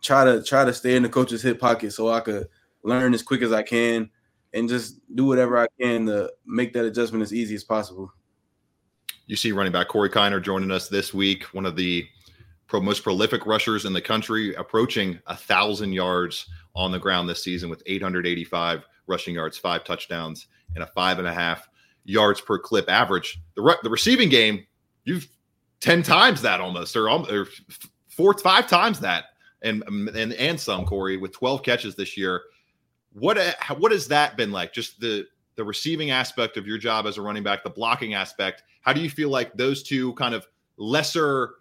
try 0.00 0.24
to 0.24 0.42
try 0.42 0.64
to 0.64 0.72
stay 0.72 0.96
in 0.96 1.02
the 1.02 1.08
coach's 1.08 1.42
hip 1.42 1.60
pocket 1.60 1.92
so 1.92 2.08
I 2.08 2.20
could 2.20 2.48
learn 2.82 3.12
as 3.12 3.22
quick 3.22 3.42
as 3.42 3.52
I 3.52 3.62
can 3.62 4.08
and 4.54 4.68
just 4.68 5.00
do 5.14 5.26
whatever 5.26 5.58
I 5.58 5.66
can 5.80 6.06
to 6.06 6.32
make 6.46 6.72
that 6.72 6.86
adjustment 6.86 7.22
as 7.22 7.34
easy 7.34 7.54
as 7.54 7.64
possible. 7.64 8.10
You 9.30 9.36
see 9.36 9.52
running 9.52 9.70
back 9.70 9.86
Corey 9.86 10.10
Kiner 10.10 10.42
joining 10.42 10.72
us 10.72 10.88
this 10.88 11.14
week, 11.14 11.44
one 11.54 11.64
of 11.64 11.76
the 11.76 12.04
pro, 12.66 12.80
most 12.80 13.04
prolific 13.04 13.46
rushers 13.46 13.84
in 13.84 13.92
the 13.92 14.00
country, 14.00 14.56
approaching 14.56 15.20
a 15.28 15.36
thousand 15.36 15.92
yards 15.92 16.48
on 16.74 16.90
the 16.90 16.98
ground 16.98 17.28
this 17.28 17.44
season 17.44 17.70
with 17.70 17.80
885 17.86 18.82
rushing 19.06 19.36
yards, 19.36 19.56
five 19.56 19.84
touchdowns, 19.84 20.48
and 20.74 20.82
a 20.82 20.86
five 20.88 21.20
and 21.20 21.28
a 21.28 21.32
half 21.32 21.68
yards 22.04 22.40
per 22.40 22.58
clip 22.58 22.90
average. 22.90 23.40
The 23.54 23.62
re- 23.62 23.78
the 23.84 23.88
receiving 23.88 24.30
game, 24.30 24.66
you've 25.04 25.28
ten 25.78 26.02
times 26.02 26.42
that 26.42 26.60
almost, 26.60 26.96
or, 26.96 27.08
or 27.08 27.46
four, 28.08 28.36
five 28.36 28.66
times 28.66 28.98
that, 28.98 29.26
and 29.62 29.84
and 29.86 30.32
and 30.32 30.58
some 30.58 30.84
Corey 30.84 31.16
with 31.16 31.30
twelve 31.30 31.62
catches 31.62 31.94
this 31.94 32.16
year. 32.16 32.42
What 33.12 33.38
what 33.78 33.92
has 33.92 34.08
that 34.08 34.36
been 34.36 34.50
like? 34.50 34.72
Just 34.72 34.98
the 34.98 35.28
the 35.60 35.64
receiving 35.64 36.10
aspect 36.10 36.56
of 36.56 36.66
your 36.66 36.78
job 36.78 37.06
as 37.06 37.18
a 37.18 37.22
running 37.22 37.42
back, 37.42 37.62
the 37.62 37.68
blocking 37.68 38.14
aspect. 38.14 38.62
How 38.80 38.94
do 38.94 39.02
you 39.02 39.10
feel 39.10 39.28
like 39.28 39.52
those 39.52 39.82
two 39.82 40.14
kind 40.14 40.34
of 40.34 40.46
lesser 40.78 41.56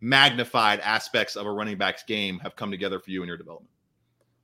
magnified 0.00 0.80
aspects 0.80 1.36
of 1.36 1.44
a 1.44 1.52
running 1.52 1.76
back's 1.76 2.02
game 2.02 2.38
have 2.38 2.56
come 2.56 2.70
together 2.70 2.98
for 2.98 3.10
you 3.10 3.20
in 3.20 3.28
your 3.28 3.36
development? 3.36 3.68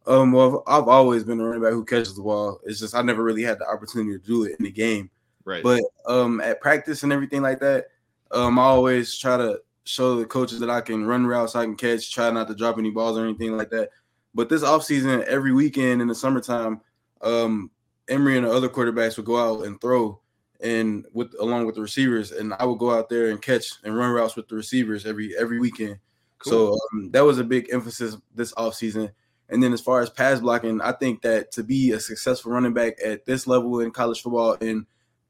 Um, 0.07 0.33
well, 0.33 0.63
I've 0.67 0.89
always 0.89 1.25
been 1.25 1.41
a 1.41 1.45
running 1.45 1.63
back 1.63 1.73
who 1.73 1.87
catches 1.87 2.17
the 2.17 2.23
ball. 2.23 2.61
It's 2.67 2.81
just 2.81 2.95
I 2.95 3.01
never 3.01 3.25
really 3.25 3.43
had 3.43 3.59
the 3.59 3.67
opportunity 3.67 4.19
to 4.19 4.23
do 4.23 4.45
it 4.45 4.57
in 4.59 4.65
the 4.67 4.71
game. 4.71 5.09
Right. 5.47 5.63
But 5.63 5.83
um, 6.05 6.43
at 6.43 6.61
practice 6.61 7.03
and 7.03 7.11
everything 7.11 7.41
like 7.41 7.61
that, 7.61 7.87
um, 8.31 8.59
I 8.59 8.65
always 8.65 9.17
try 9.17 9.39
to 9.39 9.59
show 9.85 10.17
the 10.17 10.27
coaches 10.27 10.61
that 10.61 10.69
I 10.69 10.83
can 10.83 11.07
run 11.07 11.27
routes, 11.27 11.57
I 11.57 11.65
can 11.65 11.77
catch, 11.77 12.13
try 12.13 12.31
not 12.31 12.47
to 12.49 12.55
drop 12.55 12.77
any 12.77 12.91
balls 12.91 13.17
or 13.17 13.25
anything 13.25 13.57
like 13.57 13.71
that. 13.71 13.89
But 14.35 14.51
this 14.51 14.63
offseason, 14.63 15.25
every 15.25 15.55
weekend 15.55 16.03
in 16.03 16.09
the 16.09 16.15
summertime, 16.15 16.83
um, 17.23 17.71
Emory 18.09 18.37
and 18.37 18.47
the 18.47 18.53
other 18.53 18.69
quarterbacks 18.69 19.17
would 19.17 19.27
go 19.27 19.37
out 19.37 19.67
and 19.67 19.81
throw 19.81 20.21
and 20.61 21.07
with 21.13 21.35
along 21.41 21.67
with 21.67 21.77
the 21.77 21.81
receivers, 21.81 22.33
and 22.33 22.55
I 22.55 22.65
would 22.65 22.79
go 22.79 22.91
out 22.91 23.09
there 23.09 23.31
and 23.31 23.41
catch 23.41 23.73
and 23.85 23.97
run 23.97 24.11
routes 24.11 24.37
with 24.37 24.49
the 24.49 24.57
receivers 24.57 25.07
every 25.07 25.37
every 25.37 25.61
weekend. 25.61 25.99
Cool. 26.39 26.53
So 26.53 26.79
um, 26.93 27.11
that 27.13 27.25
was 27.25 27.39
a 27.39 27.45
big 27.45 27.69
emphasis 27.73 28.17
this 28.35 28.53
offseason. 28.55 29.11
And 29.51 29.63
then 29.63 29.73
as 29.73 29.81
far 29.81 30.01
as 30.01 30.11
pass 30.11 30.41
blocking, 30.41 30.81
I 30.81 30.93
think 30.93 31.23
that 31.23 31.53
to 31.53 31.63
be 31.63 31.93
a 31.93 32.01
successful 32.01 32.53
running 32.53 32.75
back 32.75 32.95
at 33.05 33.25
this 33.25 33.47
level 33.47 33.81
in 33.81 33.91
college 33.93 34.21
football 34.21 34.57
and 34.61 34.85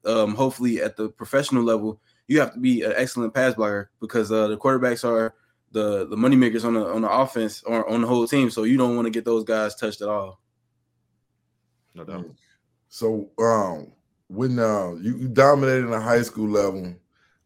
um, 0.05 0.35
hopefully 0.35 0.81
at 0.81 0.97
the 0.97 1.09
professional 1.09 1.63
level, 1.63 2.01
you 2.27 2.39
have 2.39 2.53
to 2.53 2.59
be 2.59 2.83
an 2.83 2.93
excellent 2.95 3.33
pass 3.33 3.53
blocker 3.53 3.91
because 4.01 4.31
uh, 4.31 4.47
the 4.47 4.57
quarterbacks 4.57 5.07
are 5.07 5.35
the 5.71 6.07
the 6.07 6.17
money 6.17 6.35
makers 6.35 6.65
on 6.65 6.73
the 6.73 6.85
on 6.85 7.01
the 7.01 7.09
offense 7.09 7.63
or 7.63 7.87
on 7.89 8.01
the 8.01 8.07
whole 8.07 8.27
team. 8.27 8.49
So 8.49 8.63
you 8.63 8.77
don't 8.77 8.95
want 8.95 9.05
to 9.05 9.11
get 9.11 9.25
those 9.25 9.43
guys 9.43 9.75
touched 9.75 10.01
at 10.01 10.09
all. 10.09 10.39
No 11.93 12.03
doubt. 12.03 12.25
So 12.89 13.29
um, 13.37 13.91
when 14.27 14.59
uh, 14.59 14.93
you, 14.95 15.17
you 15.17 15.27
dominated 15.29 15.85
in 15.85 15.91
the 15.91 15.99
high 15.99 16.23
school 16.23 16.49
level, 16.49 16.95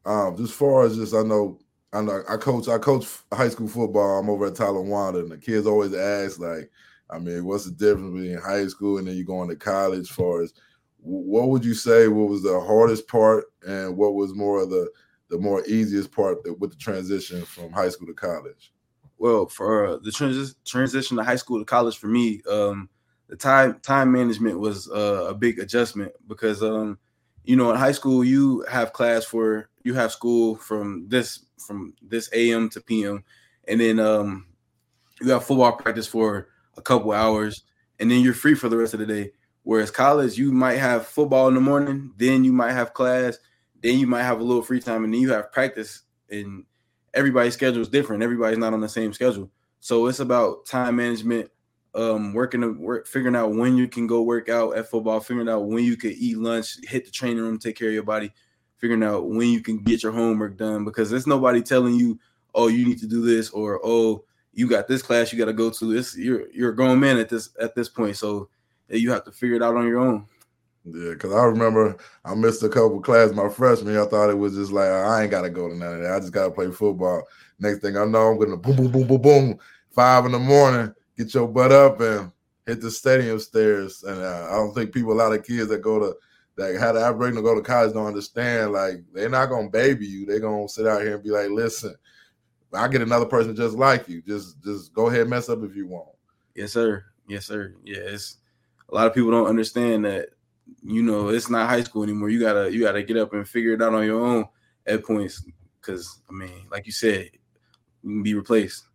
um, 0.05 0.37
just 0.37 0.53
far 0.53 0.85
as 0.85 0.95
just 0.95 1.13
I 1.13 1.21
know 1.21 1.59
I 1.91 2.01
know 2.01 2.23
I 2.29 2.37
coach 2.37 2.67
I 2.67 2.77
coach 2.77 3.07
high 3.31 3.49
school 3.49 3.67
football. 3.67 4.19
I'm 4.19 4.29
over 4.29 4.47
at 4.47 4.53
Talawanda, 4.53 5.19
and 5.19 5.31
the 5.31 5.37
kids 5.37 5.67
always 5.67 5.93
ask 5.93 6.39
like, 6.39 6.71
I 7.09 7.19
mean, 7.19 7.45
what's 7.45 7.65
the 7.65 7.71
difference 7.71 8.13
between 8.13 8.37
high 8.37 8.67
school 8.67 8.97
and 8.97 9.07
then 9.07 9.15
you 9.15 9.25
going 9.25 9.49
to 9.49 9.55
college? 9.55 9.99
As 9.99 10.09
far 10.09 10.41
as 10.41 10.53
what 10.97 11.49
would 11.49 11.65
you 11.65 11.73
say 11.73 12.07
what 12.07 12.29
was 12.29 12.41
the 12.41 12.59
hardest 12.59 13.07
part, 13.07 13.45
and 13.67 13.95
what 13.97 14.15
was 14.15 14.33
more 14.33 14.63
of 14.63 14.69
the 14.69 14.89
the 15.29 15.37
more 15.37 15.63
easiest 15.65 16.11
part 16.11 16.37
with 16.59 16.71
the 16.71 16.77
transition 16.77 17.43
from 17.43 17.71
high 17.71 17.89
school 17.89 18.07
to 18.07 18.13
college? 18.13 18.71
Well, 19.17 19.47
for 19.47 19.85
uh, 19.85 19.97
the 19.97 20.11
transi- 20.11 20.55
transition 20.65 21.17
to 21.17 21.23
high 21.23 21.35
school 21.35 21.59
to 21.59 21.65
college 21.65 21.97
for 21.97 22.07
me, 22.07 22.41
um, 22.49 22.89
the 23.33 23.37
time 23.37 23.79
time 23.79 24.11
management 24.11 24.59
was 24.59 24.87
uh, 24.91 25.25
a 25.27 25.33
big 25.33 25.57
adjustment 25.57 26.11
because 26.27 26.61
um, 26.61 26.99
you 27.43 27.55
know 27.55 27.71
in 27.71 27.77
high 27.77 27.91
school 27.91 28.23
you 28.23 28.63
have 28.69 28.93
class 28.93 29.25
for 29.25 29.69
you 29.83 29.95
have 29.95 30.11
school 30.11 30.55
from 30.55 31.07
this 31.07 31.43
from 31.57 31.95
this 32.03 32.29
AM 32.33 32.69
to 32.69 32.79
PM, 32.79 33.23
and 33.67 33.81
then 33.81 33.99
um, 33.99 34.45
you 35.19 35.31
have 35.31 35.43
football 35.43 35.71
practice 35.71 36.05
for 36.05 36.49
a 36.77 36.81
couple 36.83 37.11
hours, 37.11 37.63
and 37.99 38.11
then 38.11 38.21
you're 38.21 38.35
free 38.35 38.53
for 38.53 38.69
the 38.69 38.77
rest 38.77 38.93
of 38.93 38.99
the 38.99 39.07
day. 39.07 39.31
Whereas 39.63 39.89
college, 39.89 40.37
you 40.37 40.51
might 40.51 40.77
have 40.77 41.07
football 41.07 41.47
in 41.47 41.55
the 41.55 41.61
morning, 41.61 42.11
then 42.17 42.43
you 42.43 42.53
might 42.53 42.73
have 42.73 42.93
class, 42.93 43.39
then 43.81 43.97
you 43.97 44.05
might 44.05 44.23
have 44.23 44.41
a 44.41 44.43
little 44.43 44.61
free 44.61 44.79
time, 44.79 45.03
and 45.05 45.11
then 45.11 45.21
you 45.21 45.31
have 45.31 45.51
practice. 45.51 46.03
And 46.29 46.65
everybody's 47.15 47.55
schedule 47.55 47.81
is 47.81 47.89
different. 47.89 48.21
Everybody's 48.21 48.59
not 48.59 48.73
on 48.73 48.81
the 48.81 48.89
same 48.89 49.11
schedule, 49.11 49.49
so 49.79 50.05
it's 50.05 50.19
about 50.19 50.67
time 50.67 50.97
management, 50.97 51.49
um, 51.95 52.33
working 52.33 52.79
work, 52.79 53.07
figuring 53.07 53.35
out 53.35 53.53
when 53.53 53.77
you 53.77 53.87
can 53.87 54.07
go 54.07 54.23
work 54.23 54.49
out 54.49 54.75
at 54.77 54.89
football, 54.89 55.19
figuring 55.19 55.49
out 55.49 55.65
when 55.65 55.83
you 55.83 55.95
can 55.95 56.11
eat 56.17 56.37
lunch, 56.37 56.77
hit 56.83 57.05
the 57.05 57.11
training 57.11 57.41
room, 57.41 57.59
take 57.59 57.77
care 57.77 57.89
of 57.89 57.93
your 57.93 58.03
body, 58.03 58.31
figuring 58.77 59.03
out 59.03 59.29
when 59.29 59.49
you 59.49 59.61
can 59.61 59.77
get 59.77 60.03
your 60.03 60.11
homework 60.11 60.57
done 60.57 60.83
because 60.85 61.09
there's 61.09 61.27
nobody 61.27 61.61
telling 61.61 61.95
you, 61.95 62.19
oh, 62.55 62.67
you 62.67 62.85
need 62.85 62.99
to 62.99 63.07
do 63.07 63.21
this 63.21 63.49
or 63.51 63.79
oh, 63.83 64.23
you 64.53 64.67
got 64.67 64.87
this 64.87 65.01
class 65.01 65.31
you 65.31 65.39
got 65.39 65.45
to 65.45 65.53
go 65.53 65.69
to. 65.69 65.93
This 65.93 66.15
you're 66.17 66.49
you're 66.51 66.71
a 66.71 66.75
grown 66.75 66.99
man 66.99 67.17
at 67.17 67.29
this 67.29 67.49
at 67.59 67.75
this 67.75 67.89
point, 67.89 68.17
so 68.17 68.49
you 68.89 69.11
have 69.11 69.25
to 69.25 69.31
figure 69.31 69.55
it 69.55 69.63
out 69.63 69.75
on 69.75 69.87
your 69.87 69.99
own. 69.99 70.27
Yeah, 70.85 71.11
because 71.11 71.33
I 71.33 71.43
remember 71.43 71.95
I 72.25 72.35
missed 72.35 72.61
a 72.61 72.69
couple 72.69 72.99
classes 72.99 73.35
my 73.35 73.49
freshman 73.49 73.93
year. 73.93 74.03
I 74.03 74.07
thought 74.07 74.29
it 74.29 74.37
was 74.37 74.55
just 74.55 74.71
like 74.71 74.89
I 74.89 75.21
ain't 75.21 75.31
gotta 75.31 75.49
go 75.49 75.69
to 75.69 75.75
none 75.75 75.95
of 75.95 76.01
that. 76.01 76.13
I 76.13 76.19
just 76.19 76.33
gotta 76.33 76.51
play 76.51 76.69
football. 76.71 77.23
Next 77.59 77.79
thing 77.79 77.97
I 77.97 78.05
know, 78.05 78.27
I'm 78.27 78.39
gonna 78.39 78.57
boom, 78.57 78.75
boom, 78.75 78.91
boom, 78.91 79.07
boom, 79.07 79.21
boom, 79.21 79.59
five 79.91 80.25
in 80.25 80.33
the 80.33 80.39
morning, 80.39 80.93
get 81.23 81.33
your 81.33 81.47
butt 81.47 81.71
up 81.71 81.99
and 82.01 82.31
hit 82.65 82.81
the 82.81 82.91
stadium 82.91 83.39
stairs. 83.39 84.03
And 84.03 84.19
uh, 84.19 84.47
I 84.51 84.55
don't 84.55 84.73
think 84.73 84.93
people, 84.93 85.13
a 85.13 85.15
lot 85.15 85.33
of 85.33 85.45
kids 85.45 85.69
that 85.69 85.81
go 85.81 85.99
to 85.99 86.15
that 86.55 86.75
had 86.79 86.93
the 86.93 86.99
upbringing 86.99 87.37
to 87.37 87.41
go 87.41 87.55
to 87.55 87.61
college 87.61 87.93
don't 87.93 88.05
understand. 88.05 88.73
Like 88.73 89.03
they're 89.13 89.29
not 89.29 89.47
gonna 89.47 89.69
baby 89.69 90.05
you. 90.05 90.25
They're 90.25 90.39
gonna 90.39 90.69
sit 90.69 90.87
out 90.87 91.01
here 91.01 91.15
and 91.15 91.23
be 91.23 91.31
like, 91.31 91.49
listen, 91.49 91.95
I 92.73 92.87
get 92.87 93.01
another 93.01 93.25
person 93.25 93.55
just 93.55 93.75
like 93.75 94.07
you. 94.07 94.21
Just 94.21 94.61
just 94.63 94.93
go 94.93 95.07
ahead 95.07 95.27
mess 95.27 95.49
up 95.49 95.63
if 95.63 95.75
you 95.75 95.87
want. 95.87 96.09
Yes, 96.55 96.73
sir. 96.73 97.05
Yes, 97.27 97.45
sir. 97.45 97.73
Yeah, 97.83 97.97
it's 97.97 98.37
a 98.89 98.95
lot 98.95 99.07
of 99.07 99.13
people 99.13 99.31
don't 99.31 99.47
understand 99.47 100.05
that. 100.05 100.29
You 100.81 101.01
know, 101.01 101.29
it's 101.29 101.49
not 101.49 101.69
high 101.69 101.83
school 101.83 102.03
anymore. 102.03 102.29
You 102.29 102.39
gotta 102.39 102.71
you 102.71 102.81
gotta 102.81 103.03
get 103.03 103.17
up 103.17 103.33
and 103.33 103.47
figure 103.47 103.73
it 103.73 103.81
out 103.81 103.93
on 103.93 104.05
your 104.05 104.21
own 104.21 104.45
at 104.85 105.03
points. 105.03 105.43
Because 105.79 106.21
I 106.29 106.33
mean, 106.33 106.67
like 106.71 106.85
you 106.85 106.91
said, 106.91 107.29
you 108.03 108.09
can 108.09 108.23
be 108.23 108.35
replaced. 108.35 108.85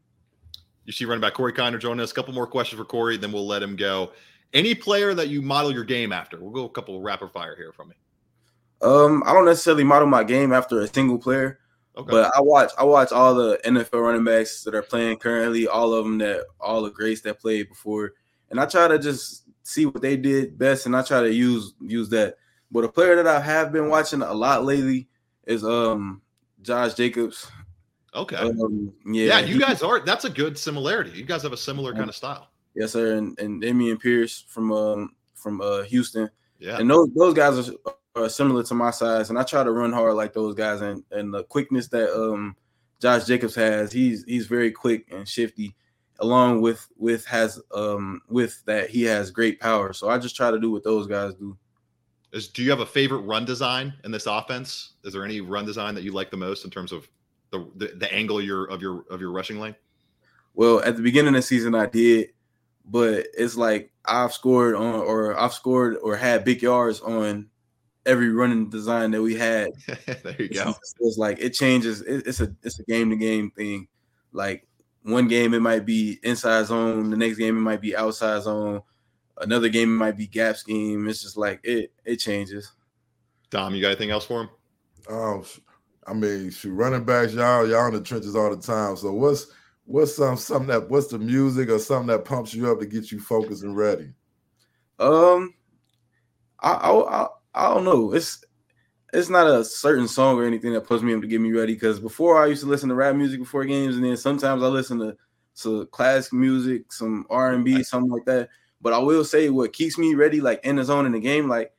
You 0.88 0.92
see 0.92 1.04
running 1.04 1.20
back 1.20 1.34
Corey 1.34 1.52
Kiner 1.52 1.78
joining 1.78 2.00
us. 2.00 2.12
A 2.12 2.14
couple 2.14 2.32
more 2.32 2.46
questions 2.46 2.78
for 2.78 2.84
Corey, 2.86 3.18
then 3.18 3.30
we'll 3.30 3.46
let 3.46 3.62
him 3.62 3.76
go. 3.76 4.10
Any 4.54 4.74
player 4.74 5.12
that 5.12 5.28
you 5.28 5.42
model 5.42 5.70
your 5.70 5.84
game 5.84 6.12
after? 6.12 6.40
We'll 6.40 6.50
go 6.50 6.64
a 6.64 6.70
couple 6.70 6.98
rapid 7.02 7.30
fire 7.30 7.54
here 7.54 7.72
from 7.74 7.90
me. 7.90 7.94
Um, 8.80 9.22
I 9.26 9.34
don't 9.34 9.44
necessarily 9.44 9.84
model 9.84 10.08
my 10.08 10.24
game 10.24 10.50
after 10.50 10.80
a 10.80 10.88
single 10.88 11.18
player, 11.18 11.58
okay. 11.94 12.10
but 12.10 12.32
I 12.34 12.40
watch 12.40 12.70
I 12.78 12.84
watch 12.84 13.12
all 13.12 13.34
the 13.34 13.60
NFL 13.66 14.00
running 14.00 14.24
backs 14.24 14.64
that 14.64 14.74
are 14.74 14.80
playing 14.80 15.18
currently, 15.18 15.68
all 15.68 15.92
of 15.92 16.06
them 16.06 16.16
that 16.18 16.46
all 16.58 16.80
the 16.80 16.90
greats 16.90 17.20
that 17.20 17.38
played 17.38 17.68
before, 17.68 18.14
and 18.50 18.58
I 18.58 18.64
try 18.64 18.88
to 18.88 18.98
just 18.98 19.42
see 19.64 19.84
what 19.84 20.00
they 20.00 20.16
did 20.16 20.58
best, 20.58 20.86
and 20.86 20.96
I 20.96 21.02
try 21.02 21.20
to 21.20 21.30
use 21.30 21.74
use 21.82 22.08
that. 22.10 22.36
But 22.70 22.84
a 22.84 22.88
player 22.88 23.14
that 23.16 23.26
I 23.26 23.40
have 23.40 23.72
been 23.72 23.90
watching 23.90 24.22
a 24.22 24.32
lot 24.32 24.64
lately 24.64 25.08
is 25.46 25.64
um 25.64 26.22
Josh 26.62 26.94
Jacobs. 26.94 27.46
Okay. 28.18 28.36
Um, 28.36 28.92
yeah, 29.06 29.38
yeah, 29.38 29.40
you 29.40 29.60
guys 29.60 29.82
are. 29.82 30.00
That's 30.00 30.24
a 30.24 30.30
good 30.30 30.58
similarity. 30.58 31.10
You 31.10 31.24
guys 31.24 31.42
have 31.44 31.52
a 31.52 31.56
similar 31.56 31.94
kind 31.94 32.08
of 32.08 32.16
style. 32.16 32.48
Yes, 32.74 32.92
sir. 32.92 33.16
And 33.16 33.38
and 33.38 33.62
Dameon 33.62 34.00
Pierce 34.00 34.44
from 34.48 34.72
um 34.72 35.14
from 35.34 35.60
uh 35.60 35.82
Houston. 35.82 36.28
Yeah. 36.58 36.78
And 36.78 36.90
those 36.90 37.08
those 37.14 37.34
guys 37.34 37.70
are, 37.70 37.94
are 38.16 38.28
similar 38.28 38.64
to 38.64 38.74
my 38.74 38.90
size, 38.90 39.30
and 39.30 39.38
I 39.38 39.44
try 39.44 39.62
to 39.62 39.70
run 39.70 39.92
hard 39.92 40.14
like 40.14 40.32
those 40.32 40.54
guys. 40.54 40.80
And 40.80 41.04
and 41.12 41.32
the 41.32 41.44
quickness 41.44 41.88
that 41.88 42.12
um 42.12 42.56
Josh 43.00 43.24
Jacobs 43.24 43.54
has, 43.54 43.92
he's 43.92 44.24
he's 44.24 44.46
very 44.46 44.72
quick 44.72 45.06
and 45.12 45.26
shifty. 45.28 45.76
Along 46.20 46.60
with 46.60 46.84
with 46.96 47.24
has 47.26 47.60
um 47.72 48.20
with 48.28 48.64
that 48.64 48.90
he 48.90 49.04
has 49.04 49.30
great 49.30 49.60
power. 49.60 49.92
So 49.92 50.08
I 50.08 50.18
just 50.18 50.34
try 50.34 50.50
to 50.50 50.58
do 50.58 50.72
what 50.72 50.82
those 50.82 51.06
guys 51.06 51.34
do. 51.34 51.56
Is 52.32 52.48
do 52.48 52.64
you 52.64 52.70
have 52.70 52.80
a 52.80 52.86
favorite 52.86 53.20
run 53.20 53.44
design 53.44 53.94
in 54.02 54.10
this 54.10 54.26
offense? 54.26 54.94
Is 55.04 55.12
there 55.12 55.24
any 55.24 55.40
run 55.40 55.64
design 55.64 55.94
that 55.94 56.02
you 56.02 56.10
like 56.10 56.32
the 56.32 56.36
most 56.36 56.64
in 56.64 56.70
terms 56.70 56.90
of 56.90 57.08
the 57.50 57.70
the, 57.76 57.86
the 57.96 58.12
angle 58.12 58.38
of 58.38 58.44
your 58.44 58.64
of 58.66 58.82
your 58.82 59.04
of 59.10 59.20
your 59.20 59.30
rushing 59.30 59.60
lane? 59.60 59.76
Well, 60.54 60.80
at 60.80 60.96
the 60.96 61.02
beginning 61.02 61.34
of 61.34 61.34
the 61.34 61.42
season, 61.42 61.74
I 61.74 61.86
did 61.86 62.30
but 62.88 63.26
it's 63.36 63.56
like 63.56 63.92
I've 64.04 64.32
scored 64.32 64.74
on 64.74 64.94
or 64.94 65.38
I've 65.38 65.52
scored 65.52 65.96
or 66.02 66.16
had 66.16 66.44
big 66.44 66.62
yards 66.62 67.00
on 67.00 67.48
every 68.06 68.30
running 68.30 68.70
design 68.70 69.10
that 69.10 69.22
we 69.22 69.34
had. 69.34 69.68
there 70.06 70.36
you 70.38 70.48
go. 70.48 70.70
It's, 70.70 70.94
it's 70.98 71.18
like 71.18 71.38
it 71.40 71.50
changes. 71.50 72.00
It, 72.02 72.26
it's 72.26 72.40
a 72.40 72.54
it's 72.62 72.80
a 72.80 72.84
game 72.84 73.10
to 73.10 73.16
game 73.16 73.50
thing. 73.50 73.88
Like 74.32 74.66
one 75.02 75.28
game 75.28 75.54
it 75.54 75.60
might 75.60 75.84
be 75.84 76.18
inside 76.22 76.66
zone, 76.66 77.10
the 77.10 77.16
next 77.16 77.36
game 77.36 77.56
it 77.56 77.60
might 77.60 77.80
be 77.80 77.94
outside 77.94 78.42
zone, 78.42 78.82
another 79.38 79.68
game 79.68 79.90
it 79.90 79.98
might 79.98 80.16
be 80.16 80.26
gap 80.26 80.56
scheme. 80.56 81.08
It's 81.08 81.22
just 81.22 81.36
like 81.36 81.60
it 81.62 81.92
it 82.04 82.16
changes. 82.16 82.72
Dom, 83.50 83.74
you 83.74 83.82
got 83.82 83.88
anything 83.88 84.10
else 84.10 84.26
for 84.26 84.42
him? 84.42 84.50
Um, 85.08 85.44
I 86.08 86.14
mean, 86.14 86.50
shoot, 86.50 86.72
running 86.72 87.04
backs, 87.04 87.34
y'all, 87.34 87.68
y'all 87.68 87.88
in 87.88 87.94
the 87.94 88.00
trenches 88.00 88.34
all 88.34 88.54
the 88.54 88.60
time. 88.60 88.96
So 88.96 89.12
what's 89.12 89.46
what's 89.84 90.16
some 90.16 90.36
something 90.36 90.68
that 90.68 90.88
what's 90.90 91.08
the 91.08 91.18
music 91.18 91.68
or 91.68 91.78
something 91.78 92.08
that 92.08 92.24
pumps 92.24 92.54
you 92.54 92.70
up 92.70 92.80
to 92.80 92.86
get 92.86 93.12
you 93.12 93.20
focused 93.20 93.62
and 93.62 93.76
ready? 93.76 94.12
Um, 94.98 95.54
I 96.60 96.72
I 96.72 96.90
I, 96.92 97.28
I 97.54 97.74
don't 97.74 97.84
know. 97.84 98.12
It's 98.12 98.44
it's 99.12 99.28
not 99.28 99.46
a 99.46 99.64
certain 99.64 100.08
song 100.08 100.38
or 100.38 100.44
anything 100.44 100.72
that 100.72 100.86
puts 100.86 101.02
me 101.02 101.14
up 101.14 101.20
to 101.20 101.26
get 101.26 101.40
me 101.40 101.52
ready. 101.52 101.74
Because 101.74 102.00
before 102.00 102.42
I 102.42 102.46
used 102.46 102.62
to 102.62 102.68
listen 102.68 102.88
to 102.88 102.94
rap 102.94 103.14
music 103.14 103.40
before 103.40 103.64
games, 103.64 103.96
and 103.96 104.04
then 104.04 104.16
sometimes 104.16 104.62
I 104.62 104.66
listen 104.66 104.98
to 105.00 105.16
to 105.62 105.86
classic 105.86 106.32
music, 106.32 106.92
some 106.92 107.26
R 107.30 107.52
and 107.52 107.64
B, 107.64 107.82
something 107.82 108.10
like 108.10 108.24
that. 108.26 108.48
But 108.80 108.92
I 108.92 108.98
will 108.98 109.24
say 109.24 109.50
what 109.50 109.72
keeps 109.72 109.98
me 109.98 110.14
ready, 110.14 110.40
like 110.40 110.64
in 110.64 110.76
the 110.76 110.84
zone 110.84 111.06
in 111.06 111.12
the 111.12 111.20
game, 111.20 111.48
like 111.48 111.72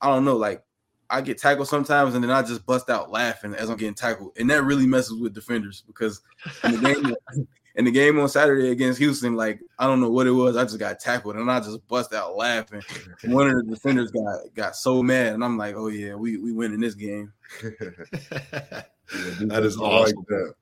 I 0.00 0.08
don't 0.08 0.24
know, 0.24 0.36
like 0.36 0.63
I 1.10 1.20
get 1.20 1.38
tackled 1.38 1.68
sometimes, 1.68 2.14
and 2.14 2.24
then 2.24 2.30
I 2.30 2.42
just 2.42 2.66
bust 2.66 2.90
out 2.90 3.10
laughing 3.10 3.54
as 3.54 3.68
I'm 3.68 3.76
getting 3.76 3.94
tackled, 3.94 4.32
and 4.38 4.50
that 4.50 4.64
really 4.64 4.86
messes 4.86 5.20
with 5.20 5.34
defenders 5.34 5.82
because 5.86 6.22
in 6.64 6.72
the 6.72 6.78
game, 6.78 7.14
in 7.76 7.84
the 7.84 7.90
game 7.90 8.18
on 8.18 8.28
Saturday 8.28 8.70
against 8.70 8.98
Houston, 8.98 9.34
like 9.34 9.60
I 9.78 9.86
don't 9.86 10.00
know 10.00 10.10
what 10.10 10.26
it 10.26 10.32
was, 10.32 10.56
I 10.56 10.64
just 10.64 10.78
got 10.78 11.00
tackled, 11.00 11.36
and 11.36 11.50
I 11.50 11.60
just 11.60 11.86
bust 11.86 12.14
out 12.14 12.36
laughing. 12.36 12.82
One 13.24 13.48
of 13.48 13.56
the 13.56 13.74
defenders 13.74 14.10
got 14.10 14.54
got 14.54 14.76
so 14.76 15.02
mad, 15.02 15.34
and 15.34 15.44
I'm 15.44 15.58
like, 15.58 15.74
"Oh 15.76 15.88
yeah, 15.88 16.14
we 16.14 16.36
we 16.36 16.52
win 16.52 16.72
in 16.72 16.80
this 16.80 16.94
game." 16.94 17.32
that 17.62 19.64
is 19.64 19.76
awesome. 19.76 20.24
Like 20.28 20.54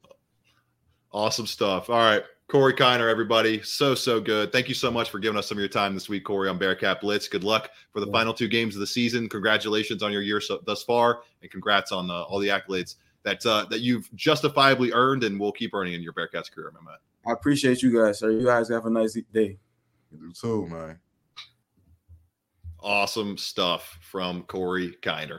awesome 1.12 1.46
stuff. 1.46 1.90
All 1.90 1.96
right. 1.96 2.22
Corey 2.52 2.74
Kiner, 2.74 3.10
everybody. 3.10 3.62
So, 3.62 3.94
so 3.94 4.20
good. 4.20 4.52
Thank 4.52 4.68
you 4.68 4.74
so 4.74 4.90
much 4.90 5.08
for 5.08 5.18
giving 5.18 5.38
us 5.38 5.48
some 5.48 5.56
of 5.56 5.60
your 5.60 5.70
time 5.70 5.94
this 5.94 6.10
week, 6.10 6.24
Corey, 6.24 6.50
on 6.50 6.58
Bearcat 6.58 7.00
Blitz. 7.00 7.26
Good 7.26 7.44
luck 7.44 7.70
for 7.94 8.00
the 8.00 8.06
yeah. 8.06 8.12
final 8.12 8.34
two 8.34 8.46
games 8.46 8.74
of 8.74 8.80
the 8.80 8.86
season. 8.86 9.26
Congratulations 9.30 10.02
on 10.02 10.12
your 10.12 10.20
year 10.20 10.38
so, 10.38 10.60
thus 10.66 10.82
far, 10.82 11.22
and 11.40 11.50
congrats 11.50 11.92
on 11.92 12.08
the, 12.08 12.12
all 12.12 12.38
the 12.38 12.48
accolades 12.48 12.96
that 13.22 13.46
uh, 13.46 13.64
that 13.70 13.80
you've 13.80 14.14
justifiably 14.16 14.92
earned 14.92 15.24
and 15.24 15.40
will 15.40 15.50
keep 15.50 15.72
earning 15.72 15.94
in 15.94 16.02
your 16.02 16.12
Bearcats 16.12 16.52
career, 16.52 16.70
my 16.74 16.90
man. 16.90 16.98
I 17.26 17.32
appreciate 17.32 17.80
you 17.80 17.98
guys, 17.98 18.18
sir. 18.18 18.30
You 18.30 18.44
guys 18.44 18.68
have 18.68 18.84
a 18.84 18.90
nice 18.90 19.16
day. 19.32 19.56
You 20.10 20.18
do 20.18 20.32
too, 20.32 20.66
man. 20.66 20.98
Awesome 22.80 23.38
stuff 23.38 23.98
from 24.02 24.42
Corey 24.42 24.94
Kiner. 25.00 25.38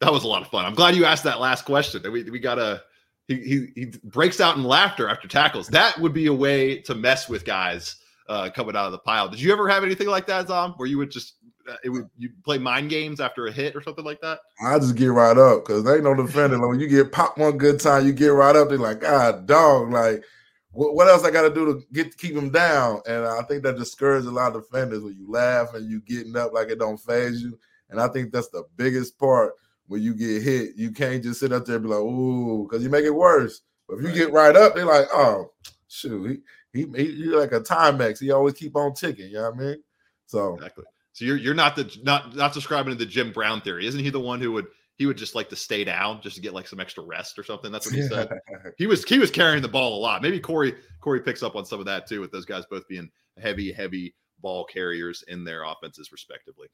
That 0.00 0.10
was 0.10 0.24
a 0.24 0.26
lot 0.26 0.40
of 0.40 0.48
fun. 0.48 0.64
I'm 0.64 0.74
glad 0.74 0.96
you 0.96 1.04
asked 1.04 1.24
that 1.24 1.38
last 1.38 1.66
question. 1.66 2.02
We, 2.10 2.22
we 2.30 2.38
got 2.38 2.58
a 2.58 2.82
he, 3.30 3.42
he 3.42 3.72
he 3.74 3.86
breaks 4.04 4.40
out 4.40 4.56
in 4.56 4.64
laughter 4.64 5.08
after 5.08 5.28
tackles. 5.28 5.68
That 5.68 5.98
would 5.98 6.12
be 6.12 6.26
a 6.26 6.32
way 6.32 6.80
to 6.82 6.94
mess 6.94 7.28
with 7.28 7.44
guys 7.44 7.96
uh, 8.28 8.50
coming 8.50 8.76
out 8.76 8.86
of 8.86 8.92
the 8.92 8.98
pile. 8.98 9.28
Did 9.28 9.40
you 9.40 9.52
ever 9.52 9.68
have 9.68 9.84
anything 9.84 10.08
like 10.08 10.26
that, 10.26 10.48
Zom, 10.48 10.72
where 10.72 10.88
you 10.88 10.98
would 10.98 11.10
just 11.10 11.34
uh, 11.68 11.76
it 11.84 11.90
would 11.90 12.08
you 12.18 12.30
play 12.44 12.58
mind 12.58 12.90
games 12.90 13.20
after 13.20 13.46
a 13.46 13.52
hit 13.52 13.76
or 13.76 13.82
something 13.82 14.04
like 14.04 14.20
that? 14.20 14.40
I 14.66 14.78
just 14.78 14.96
get 14.96 15.08
right 15.08 15.38
up 15.38 15.64
because 15.64 15.84
they 15.84 15.94
ain't 15.94 16.04
no 16.04 16.14
defending. 16.14 16.60
Like 16.60 16.70
when 16.70 16.80
you 16.80 16.88
get 16.88 17.12
popped 17.12 17.38
one 17.38 17.56
good 17.56 17.78
time, 17.78 18.04
you 18.06 18.12
get 18.12 18.28
right 18.28 18.56
up. 18.56 18.68
They're 18.68 18.78
like, 18.78 19.00
God, 19.00 19.46
dog, 19.46 19.92
like 19.92 20.24
what, 20.72 21.08
else 21.08 21.24
I 21.24 21.30
got 21.30 21.42
to 21.42 21.54
do 21.54 21.66
to 21.66 21.82
get 21.92 22.12
to 22.12 22.16
keep 22.16 22.34
them 22.34 22.50
down? 22.50 23.00
And 23.06 23.24
I 23.24 23.42
think 23.42 23.62
that 23.64 23.76
discourages 23.76 24.26
a 24.26 24.32
lot 24.32 24.54
of 24.54 24.62
defenders 24.62 25.02
when 25.02 25.16
you 25.16 25.30
laugh 25.30 25.74
and 25.74 25.90
you 25.90 26.00
getting 26.00 26.36
up 26.36 26.52
like 26.52 26.68
it 26.68 26.78
don't 26.78 26.98
faze 26.98 27.42
you. 27.42 27.58
And 27.90 28.00
I 28.00 28.08
think 28.08 28.32
that's 28.32 28.48
the 28.48 28.64
biggest 28.76 29.18
part 29.18 29.54
when 29.90 30.00
you 30.00 30.14
get 30.14 30.42
hit. 30.42 30.76
You 30.76 30.92
can't 30.92 31.20
just 31.20 31.40
sit 31.40 31.52
up 31.52 31.66
there 31.66 31.76
and 31.76 31.84
be 31.84 31.90
like, 31.90 31.98
ooh, 31.98 32.64
because 32.68 32.84
you 32.84 32.88
make 32.88 33.04
it 33.04 33.10
worse. 33.10 33.62
But 33.88 33.98
if 33.98 34.04
you 34.04 34.12
get 34.12 34.32
right 34.32 34.54
up, 34.54 34.76
they're 34.76 34.84
like, 34.84 35.08
oh, 35.12 35.50
shoot, 35.88 36.40
he, 36.72 36.84
he, 36.84 36.92
he 36.96 37.10
you're 37.10 37.40
like 37.40 37.50
a 37.50 37.60
Timex. 37.60 38.20
He 38.20 38.30
always 38.30 38.54
keep 38.54 38.76
on 38.76 38.94
ticking. 38.94 39.26
You 39.26 39.38
know 39.38 39.50
what 39.50 39.54
I 39.54 39.58
mean? 39.58 39.82
So 40.26 40.54
exactly. 40.54 40.84
So 41.12 41.24
you're 41.24 41.36
you're 41.36 41.54
not 41.54 41.74
the 41.74 41.92
not 42.04 42.36
not 42.36 42.54
describing 42.54 42.96
the 42.96 43.04
Jim 43.04 43.32
Brown 43.32 43.60
theory, 43.62 43.84
isn't 43.84 44.00
he? 44.00 44.10
The 44.10 44.20
one 44.20 44.40
who 44.40 44.52
would 44.52 44.68
he 44.96 45.06
would 45.06 45.18
just 45.18 45.34
like 45.34 45.48
to 45.48 45.56
stay 45.56 45.82
down 45.82 46.20
just 46.22 46.36
to 46.36 46.42
get 46.42 46.54
like 46.54 46.68
some 46.68 46.78
extra 46.78 47.02
rest 47.02 47.36
or 47.36 47.42
something. 47.42 47.72
That's 47.72 47.86
what 47.86 47.96
he 47.96 48.02
said. 48.02 48.28
he 48.78 48.86
was 48.86 49.02
he 49.02 49.18
was 49.18 49.32
carrying 49.32 49.60
the 49.60 49.68
ball 49.68 49.98
a 49.98 50.00
lot. 50.00 50.22
Maybe 50.22 50.38
Corey 50.38 50.76
Corey 51.00 51.20
picks 51.20 51.42
up 51.42 51.56
on 51.56 51.66
some 51.66 51.80
of 51.80 51.86
that 51.86 52.06
too, 52.06 52.20
with 52.20 52.30
those 52.30 52.44
guys 52.44 52.64
both 52.70 52.86
being 52.86 53.10
heavy 53.42 53.72
heavy 53.72 54.14
ball 54.40 54.64
carriers 54.64 55.24
in 55.26 55.42
their 55.42 55.64
offenses 55.64 56.12
respectively. 56.12 56.68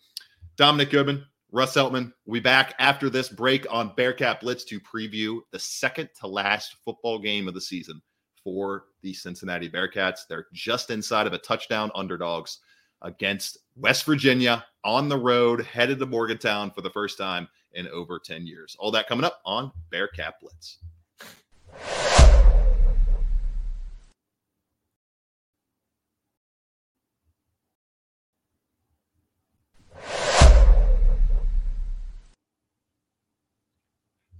Dominick 0.56 0.90
Goodman, 0.90 1.24
Russ 1.52 1.74
Heltman, 1.74 2.12
we 2.26 2.40
back 2.40 2.74
after 2.80 3.08
this 3.08 3.28
break 3.28 3.66
on 3.70 3.94
Bearcat 3.96 4.40
Blitz 4.40 4.64
to 4.64 4.80
preview 4.80 5.40
the 5.52 5.58
second 5.58 6.10
to 6.20 6.26
last 6.26 6.76
football 6.84 7.20
game 7.20 7.46
of 7.46 7.54
the 7.54 7.60
season 7.60 8.02
for 8.42 8.86
the 9.02 9.14
Cincinnati 9.14 9.68
Bearcats. 9.68 10.26
They're 10.28 10.48
just 10.52 10.90
inside 10.90 11.26
of 11.26 11.32
a 11.32 11.38
touchdown 11.38 11.92
underdogs 11.94 12.58
against 13.02 13.58
West 13.76 14.04
Virginia 14.04 14.64
on 14.84 15.08
the 15.08 15.18
road, 15.18 15.64
headed 15.64 16.00
to 16.00 16.06
Morgantown 16.06 16.72
for 16.72 16.80
the 16.80 16.90
first 16.90 17.16
time 17.16 17.46
in 17.72 17.86
over 17.88 18.18
10 18.18 18.46
years. 18.46 18.76
All 18.80 18.90
that 18.90 19.08
coming 19.08 19.24
up 19.24 19.40
on 19.44 19.70
Bearcat 19.90 20.40
Blitz. 20.40 20.78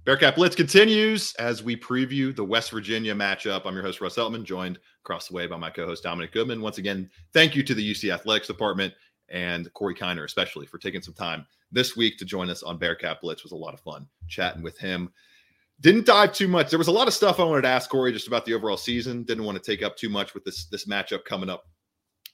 Bearcat 0.07 0.35
Blitz 0.35 0.55
continues 0.55 1.33
as 1.33 1.61
we 1.61 1.75
preview 1.75 2.33
the 2.33 2.41
West 2.41 2.71
Virginia 2.71 3.13
matchup. 3.13 3.63
I'm 3.65 3.73
your 3.73 3.83
host, 3.83 3.99
Russ 3.99 4.15
Heltman, 4.15 4.45
joined 4.45 4.79
across 5.03 5.27
the 5.27 5.33
way 5.33 5.47
by 5.47 5.57
my 5.57 5.69
co 5.69 5.85
host, 5.85 6.03
Dominick 6.03 6.31
Goodman. 6.31 6.61
Once 6.61 6.77
again, 6.77 7.09
thank 7.33 7.57
you 7.57 7.63
to 7.63 7.73
the 7.73 7.91
UC 7.91 8.13
Athletics 8.13 8.47
Department 8.47 8.93
and 9.27 9.69
Corey 9.73 9.93
Kiner, 9.93 10.23
especially 10.23 10.65
for 10.65 10.77
taking 10.77 11.01
some 11.01 11.13
time 11.13 11.45
this 11.73 11.97
week 11.97 12.17
to 12.19 12.23
join 12.23 12.49
us 12.49 12.63
on 12.63 12.77
Bearcat 12.77 13.19
Blitz. 13.19 13.41
It 13.41 13.43
was 13.43 13.51
a 13.51 13.57
lot 13.57 13.73
of 13.73 13.81
fun 13.81 14.07
chatting 14.29 14.63
with 14.63 14.77
him. 14.77 15.11
Didn't 15.81 16.05
dive 16.05 16.31
too 16.31 16.47
much. 16.47 16.69
There 16.69 16.79
was 16.79 16.87
a 16.87 16.93
lot 16.93 17.09
of 17.09 17.13
stuff 17.13 17.41
I 17.41 17.43
wanted 17.43 17.63
to 17.63 17.67
ask 17.67 17.89
Corey 17.89 18.13
just 18.13 18.27
about 18.27 18.45
the 18.45 18.53
overall 18.53 18.77
season. 18.77 19.23
Didn't 19.23 19.43
want 19.43 19.61
to 19.61 19.71
take 19.71 19.83
up 19.83 19.97
too 19.97 20.07
much 20.07 20.33
with 20.33 20.45
this 20.45 20.67
this 20.67 20.85
matchup 20.85 21.25
coming 21.25 21.49
up 21.49 21.65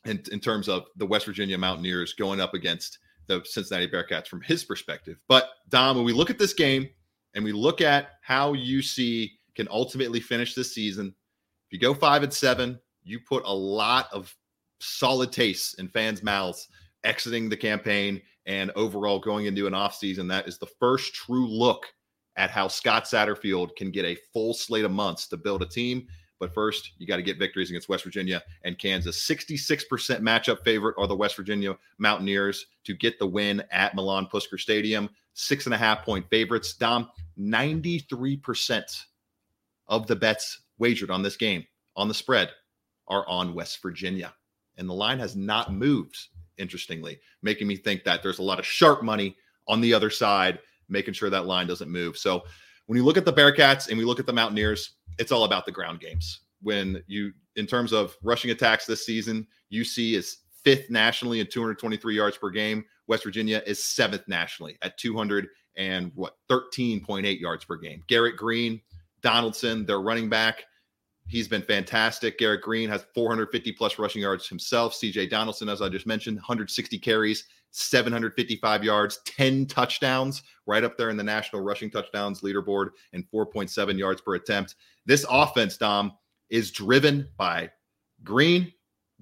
in, 0.05 0.21
in 0.31 0.39
terms 0.39 0.69
of 0.69 0.83
the 0.97 1.07
West 1.07 1.25
Virginia 1.25 1.57
Mountaineers 1.57 2.13
going 2.13 2.39
up 2.39 2.53
against 2.53 2.99
the 3.25 3.41
Cincinnati 3.43 3.87
Bearcats 3.87 4.27
from 4.27 4.41
his 4.41 4.63
perspective. 4.63 5.17
But 5.27 5.49
Dom, 5.69 5.95
when 5.95 6.05
we 6.05 6.13
look 6.13 6.29
at 6.29 6.37
this 6.37 6.53
game, 6.53 6.87
and 7.35 7.43
we 7.43 7.51
look 7.51 7.81
at 7.81 8.11
how 8.21 8.53
UC 8.53 9.31
can 9.55 9.67
ultimately 9.69 10.19
finish 10.19 10.53
this 10.53 10.73
season, 10.73 11.13
if 11.67 11.73
you 11.73 11.79
go 11.79 11.93
five 11.93 12.23
and 12.23 12.33
seven, 12.33 12.79
you 13.03 13.19
put 13.19 13.43
a 13.45 13.53
lot 13.53 14.07
of 14.11 14.35
solid 14.79 15.31
tastes 15.31 15.75
in 15.75 15.87
fans' 15.87 16.23
mouths 16.23 16.67
exiting 17.03 17.49
the 17.49 17.57
campaign 17.57 18.21
and 18.45 18.71
overall 18.75 19.19
going 19.19 19.45
into 19.45 19.67
an 19.67 19.73
offseason. 19.73 20.27
That 20.27 20.47
is 20.47 20.57
the 20.57 20.67
first 20.79 21.13
true 21.13 21.47
look 21.47 21.85
at 22.35 22.49
how 22.49 22.67
Scott 22.67 23.05
Satterfield 23.05 23.75
can 23.75 23.91
get 23.91 24.05
a 24.05 24.17
full 24.33 24.53
slate 24.53 24.85
of 24.85 24.91
months 24.91 25.27
to 25.27 25.37
build 25.37 25.61
a 25.61 25.67
team. 25.67 26.07
But 26.39 26.53
first, 26.53 26.91
you 26.97 27.07
got 27.07 27.17
to 27.17 27.23
get 27.23 27.39
victories 27.39 27.69
against 27.69 27.87
West 27.87 28.03
Virginia 28.03 28.43
and 28.65 28.77
Kansas. 28.77 29.25
66% 29.25 29.87
matchup 30.19 30.63
favorite 30.63 30.95
are 30.97 31.07
the 31.07 31.15
West 31.15 31.37
Virginia 31.37 31.77
Mountaineers 31.99 32.65
to 32.83 32.93
get 32.95 33.17
the 33.19 33.27
win 33.27 33.63
at 33.71 33.95
Milan 33.95 34.27
Puskar 34.31 34.59
Stadium. 34.59 35.09
Six 35.33 35.65
and 35.65 35.73
a 35.73 35.77
half 35.77 36.03
point 36.03 36.29
favorites. 36.29 36.73
Dom, 36.73 37.09
93% 37.39 39.03
of 39.87 40.07
the 40.07 40.15
bets 40.15 40.61
wagered 40.77 41.11
on 41.11 41.21
this 41.21 41.37
game 41.37 41.65
on 41.95 42.07
the 42.07 42.13
spread 42.13 42.49
are 43.07 43.27
on 43.27 43.53
West 43.53 43.81
Virginia. 43.81 44.33
And 44.77 44.89
the 44.89 44.93
line 44.93 45.19
has 45.19 45.35
not 45.35 45.73
moved, 45.73 46.17
interestingly, 46.57 47.19
making 47.41 47.67
me 47.67 47.75
think 47.75 48.03
that 48.03 48.23
there's 48.23 48.39
a 48.39 48.43
lot 48.43 48.59
of 48.59 48.65
sharp 48.65 49.03
money 49.03 49.35
on 49.67 49.81
the 49.81 49.93
other 49.93 50.09
side, 50.09 50.59
making 50.89 51.13
sure 51.13 51.29
that 51.29 51.45
line 51.45 51.67
doesn't 51.67 51.89
move. 51.89 52.17
So 52.17 52.43
when 52.87 52.97
you 52.97 53.05
look 53.05 53.17
at 53.17 53.25
the 53.25 53.33
Bearcats 53.33 53.89
and 53.89 53.97
we 53.97 54.05
look 54.05 54.19
at 54.19 54.25
the 54.25 54.33
Mountaineers, 54.33 54.91
it's 55.19 55.31
all 55.31 55.43
about 55.43 55.65
the 55.65 55.71
ground 55.71 55.99
games. 55.99 56.41
When 56.61 57.03
you, 57.07 57.33
in 57.55 57.67
terms 57.67 57.93
of 57.93 58.15
rushing 58.23 58.51
attacks 58.51 58.85
this 58.85 59.05
season, 59.05 59.47
UC 59.71 60.13
is 60.13 60.37
fifth 60.63 60.89
nationally 60.89 61.41
at 61.41 61.51
223 61.51 62.15
yards 62.15 62.37
per 62.37 62.49
game. 62.49 62.83
West 63.07 63.23
Virginia 63.23 63.61
is 63.65 63.83
seventh 63.83 64.27
nationally 64.27 64.77
at 64.81 64.97
200 64.97 65.47
and 65.75 66.11
what 66.15 66.37
13.8 66.49 67.39
yards 67.39 67.65
per 67.65 67.77
game. 67.77 68.03
Garrett 68.07 68.37
Green, 68.37 68.81
Donaldson, 69.21 69.85
their 69.85 70.01
running 70.01 70.29
back, 70.29 70.65
he's 71.27 71.47
been 71.47 71.61
fantastic. 71.61 72.37
Garrett 72.37 72.61
Green 72.61 72.89
has 72.89 73.05
450 73.13 73.71
plus 73.73 73.97
rushing 73.97 74.21
yards 74.21 74.47
himself. 74.47 74.93
CJ 74.93 75.29
Donaldson, 75.29 75.69
as 75.69 75.81
I 75.81 75.89
just 75.89 76.05
mentioned, 76.05 76.37
160 76.37 76.99
carries, 76.99 77.45
755 77.71 78.83
yards, 78.83 79.19
10 79.25 79.65
touchdowns, 79.65 80.43
right 80.65 80.83
up 80.83 80.97
there 80.97 81.09
in 81.09 81.17
the 81.17 81.23
national 81.23 81.61
rushing 81.61 81.89
touchdowns 81.89 82.41
leaderboard, 82.41 82.89
and 83.13 83.25
4.7 83.31 83.97
yards 83.97 84.21
per 84.21 84.35
attempt. 84.35 84.75
This 85.05 85.25
offense, 85.29 85.77
Dom, 85.77 86.13
is 86.49 86.71
driven 86.71 87.27
by 87.37 87.71
Green, 88.23 88.71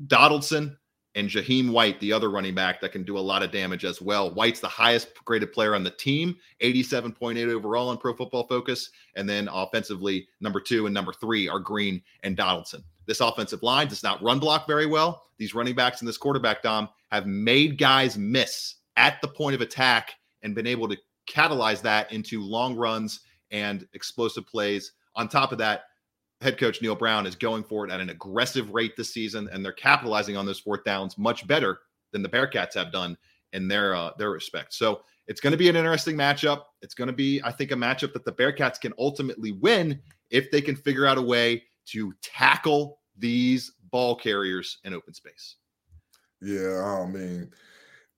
Donaldson, 0.08 0.78
and 1.16 1.30
Jahiem 1.30 1.72
White, 1.72 2.00
the 2.00 2.14
other 2.14 2.30
running 2.30 2.56
back 2.56 2.80
that 2.82 2.92
can 2.92 3.04
do 3.04 3.18
a 3.18 3.20
lot 3.20 3.44
of 3.44 3.52
damage 3.52 3.84
as 3.84 4.02
well. 4.02 4.34
White's 4.34 4.62
the 4.62 4.68
highest 4.68 5.10
graded 5.26 5.52
player 5.52 5.76
on 5.76 5.84
the 5.84 5.92
team, 5.92 6.38
87.8 6.62 7.50
overall 7.50 7.90
on 7.90 7.98
Pro 7.98 8.14
Football 8.14 8.48
Focus. 8.48 8.90
And 9.16 9.28
then 9.28 9.50
offensively, 9.52 10.28
number 10.40 10.62
two 10.62 10.86
and 10.86 10.94
number 10.94 11.12
three 11.12 11.50
are 11.50 11.60
Green 11.60 12.02
and 12.24 12.38
Donaldson. 12.38 12.84
This 13.06 13.20
offensive 13.20 13.62
line 13.62 13.88
does 13.88 14.04
not 14.04 14.24
run 14.24 14.40
block 14.40 14.68
very 14.68 14.86
well. 14.86 15.24
These 15.38 15.54
running 15.54 15.76
backs 15.76 16.00
and 16.00 16.08
this 16.08 16.18
quarterback, 16.18 16.62
Dom, 16.62 16.88
have 17.12 17.26
made 17.26 17.78
guys 17.78 18.18
miss 18.18 18.76
at 18.96 19.22
the 19.22 19.28
point 19.28 19.56
of 19.56 19.62
attack 19.62 20.12
and 20.44 20.56
been 20.56 20.68
able 20.68 20.88
to 20.88 20.98
catalyze 21.28 21.82
that 21.82 22.12
into 22.12 22.42
long 22.42 22.76
runs 22.76 23.22
and 23.52 23.88
explosive 23.94 24.48
plays. 24.48 24.94
On 25.16 25.28
top 25.28 25.52
of 25.52 25.58
that, 25.58 25.86
head 26.42 26.58
coach 26.58 26.82
Neal 26.82 26.96
Brown 26.96 27.26
is 27.26 27.36
going 27.36 27.64
for 27.64 27.86
it 27.86 27.92
at 27.92 28.02
an 28.02 28.10
aggressive 28.10 28.70
rate 28.72 28.98
this 28.98 29.14
season, 29.14 29.50
and 29.52 29.64
they're 29.64 29.72
capitalizing 29.72 30.36
on 30.36 30.46
those 30.46 30.60
fourth 30.60 30.84
downs 30.84 31.18
much 31.18 31.48
better 31.48 31.80
than 32.12 32.22
the 32.22 32.30
Bearcats 32.30 32.74
have 32.74 32.92
done 32.92 33.18
in 33.54 33.68
their 33.68 33.96
uh, 33.96 34.12
their 34.18 34.32
respect. 34.32 34.74
So 34.74 35.02
it's 35.28 35.40
going 35.40 35.52
to 35.52 35.58
be 35.58 35.70
an 35.70 35.76
interesting 35.76 36.16
matchup. 36.16 36.64
It's 36.82 36.94
going 36.94 37.08
to 37.08 37.14
be, 37.14 37.42
I 37.44 37.52
think, 37.52 37.72
a 37.72 37.76
matchup 37.76 38.14
that 38.14 38.26
the 38.26 38.34
Bearcats 38.34 38.82
can 38.82 38.94
ultimately 38.98 39.52
win 39.52 40.00
if 40.30 40.50
they 40.52 40.62
can 40.62 40.76
figure 40.76 41.06
out 41.06 41.18
a 41.18 41.22
way 41.22 41.64
to 41.88 42.14
tackle 42.22 43.00
these 43.18 43.74
ball 43.92 44.16
carriers 44.16 44.80
in 44.84 44.94
open 44.94 45.14
space. 45.14 45.58
Yeah, 46.42 46.84
I 46.84 47.06
mean, 47.06 47.52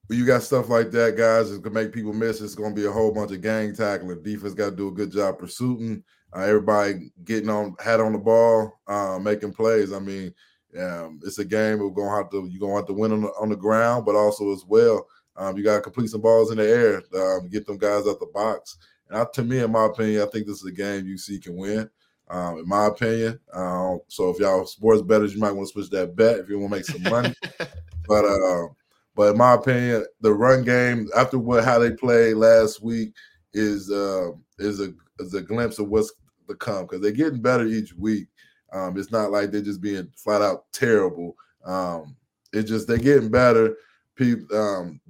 you 0.08 0.24
got 0.24 0.42
stuff 0.42 0.68
like 0.70 0.90
that, 0.92 1.16
guys, 1.16 1.50
it's 1.50 1.60
gonna 1.60 1.74
make 1.74 1.92
people 1.92 2.14
miss. 2.14 2.40
It's 2.40 2.54
gonna 2.54 2.74
be 2.74 2.86
a 2.86 2.92
whole 2.92 3.12
bunch 3.12 3.32
of 3.32 3.42
gang 3.42 3.74
tackling. 3.74 4.22
Defense 4.22 4.54
got 4.54 4.70
to 4.70 4.76
do 4.76 4.88
a 4.88 4.92
good 4.92 5.12
job 5.12 5.38
pursuing 5.38 6.02
uh, 6.34 6.40
everybody 6.40 7.10
getting 7.24 7.48
on 7.48 7.76
had 7.82 8.00
on 8.00 8.12
the 8.12 8.18
ball, 8.18 8.72
uh, 8.88 9.18
making 9.18 9.52
plays. 9.52 9.92
I 9.92 9.98
mean, 10.00 10.34
um, 10.78 11.20
it's 11.24 11.38
a 11.38 11.44
game 11.44 11.78
we're 11.78 11.90
gonna 11.90 12.16
have 12.16 12.30
to 12.30 12.48
you're 12.50 12.60
gonna 12.60 12.76
have 12.76 12.86
to 12.86 12.92
win 12.92 13.12
on 13.12 13.22
the, 13.22 13.28
on 13.40 13.48
the 13.48 13.56
ground, 13.56 14.04
but 14.04 14.16
also 14.16 14.52
as 14.52 14.64
well, 14.66 15.06
um, 15.36 15.56
you 15.56 15.62
got 15.62 15.76
to 15.76 15.80
complete 15.80 16.10
some 16.10 16.20
balls 16.20 16.50
in 16.50 16.58
the 16.58 16.68
air, 16.68 17.02
um, 17.20 17.48
get 17.48 17.66
them 17.66 17.78
guys 17.78 18.06
out 18.06 18.20
the 18.20 18.30
box. 18.32 18.76
And 19.08 19.18
I, 19.18 19.26
to 19.34 19.42
me, 19.42 19.60
in 19.60 19.70
my 19.70 19.86
opinion, 19.86 20.22
I 20.22 20.26
think 20.26 20.46
this 20.46 20.58
is 20.58 20.66
a 20.66 20.72
game 20.72 21.04
UC 21.04 21.42
can 21.42 21.56
win. 21.56 21.88
Um, 22.28 22.58
in 22.58 22.66
my 22.66 22.86
opinion, 22.86 23.38
um, 23.52 24.00
so 24.08 24.30
if 24.30 24.38
y'all 24.38 24.64
sports 24.64 25.02
bettors, 25.02 25.34
you 25.34 25.40
might 25.40 25.52
want 25.52 25.68
to 25.68 25.72
switch 25.72 25.90
that 25.90 26.16
bet 26.16 26.38
if 26.38 26.48
you 26.48 26.58
want 26.58 26.72
to 26.72 26.76
make 26.78 26.86
some 26.86 27.02
money. 27.02 27.34
but 28.08 28.24
uh, 28.24 28.68
but 29.14 29.32
in 29.32 29.38
my 29.38 29.54
opinion, 29.54 30.06
the 30.20 30.32
run 30.32 30.64
game 30.64 31.08
after 31.16 31.38
what 31.38 31.64
how 31.64 31.78
they 31.78 31.90
played 31.90 32.36
last 32.36 32.82
week 32.82 33.14
is 33.52 33.90
uh, 33.90 34.30
is 34.58 34.80
a 34.80 34.94
is 35.18 35.34
a 35.34 35.42
glimpse 35.42 35.78
of 35.78 35.88
what's 35.88 36.12
to 36.48 36.54
come 36.54 36.82
because 36.82 37.00
they're 37.00 37.12
getting 37.12 37.42
better 37.42 37.66
each 37.66 37.94
week. 37.94 38.28
Um, 38.72 38.98
it's 38.98 39.12
not 39.12 39.30
like 39.30 39.50
they're 39.50 39.60
just 39.62 39.80
being 39.80 40.10
flat 40.16 40.42
out 40.42 40.64
terrible. 40.72 41.36
Um, 41.64 42.16
it's 42.52 42.68
just 42.68 42.88
they're 42.88 42.98
getting 42.98 43.30
better. 43.30 43.76
People, 44.16 44.56
um, 44.56 45.00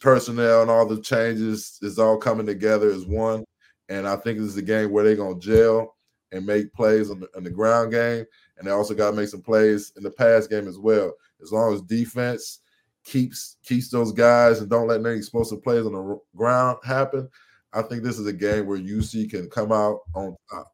personnel, 0.00 0.62
and 0.62 0.70
all 0.70 0.86
the 0.86 1.00
changes 1.00 1.78
is 1.82 1.98
all 1.98 2.16
coming 2.16 2.46
together 2.46 2.90
as 2.90 3.06
one. 3.06 3.44
And 3.88 4.06
I 4.06 4.16
think 4.16 4.38
this 4.38 4.48
is 4.48 4.56
a 4.56 4.62
game 4.62 4.90
where 4.90 5.04
they're 5.04 5.16
gonna 5.16 5.38
gel 5.38 5.96
and 6.32 6.46
make 6.46 6.72
plays 6.72 7.10
on 7.10 7.20
the, 7.20 7.28
on 7.36 7.44
the 7.44 7.50
ground 7.50 7.92
game, 7.92 8.24
and 8.56 8.66
they 8.66 8.70
also 8.70 8.94
got 8.94 9.10
to 9.10 9.16
make 9.16 9.28
some 9.28 9.42
plays 9.42 9.92
in 9.96 10.02
the 10.02 10.10
pass 10.10 10.46
game 10.46 10.66
as 10.66 10.78
well. 10.78 11.12
As 11.42 11.52
long 11.52 11.74
as 11.74 11.82
defense 11.82 12.60
keeps 13.04 13.56
keeps 13.64 13.88
those 13.90 14.12
guys 14.12 14.60
and 14.60 14.70
don't 14.70 14.86
let 14.86 15.04
any 15.04 15.16
explosive 15.16 15.62
plays 15.62 15.84
on 15.84 15.92
the 15.92 16.18
ground 16.36 16.78
happen, 16.84 17.28
I 17.74 17.82
think 17.82 18.02
this 18.02 18.18
is 18.18 18.26
a 18.26 18.32
game 18.32 18.66
where 18.66 18.78
UC 18.78 19.30
can 19.30 19.48
come 19.48 19.72
out 19.72 20.00
on 20.14 20.36
top. 20.50 20.72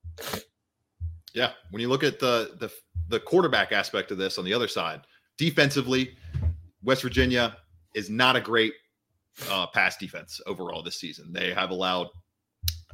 Yeah, 1.34 1.52
when 1.70 1.80
you 1.80 1.88
look 1.88 2.04
at 2.04 2.18
the 2.18 2.56
the 2.58 2.70
the 3.08 3.20
quarterback 3.20 3.72
aspect 3.72 4.10
of 4.10 4.18
this 4.18 4.38
on 4.38 4.44
the 4.44 4.52
other 4.52 4.68
side, 4.68 5.02
defensively, 5.36 6.16
West 6.82 7.02
Virginia 7.02 7.56
is 7.94 8.10
not 8.10 8.36
a 8.36 8.40
great 8.40 8.72
uh, 9.50 9.66
pass 9.68 9.96
defense 9.96 10.40
overall 10.46 10.82
this 10.82 10.98
season. 10.98 11.32
They 11.32 11.52
have 11.52 11.70
allowed 11.70 12.08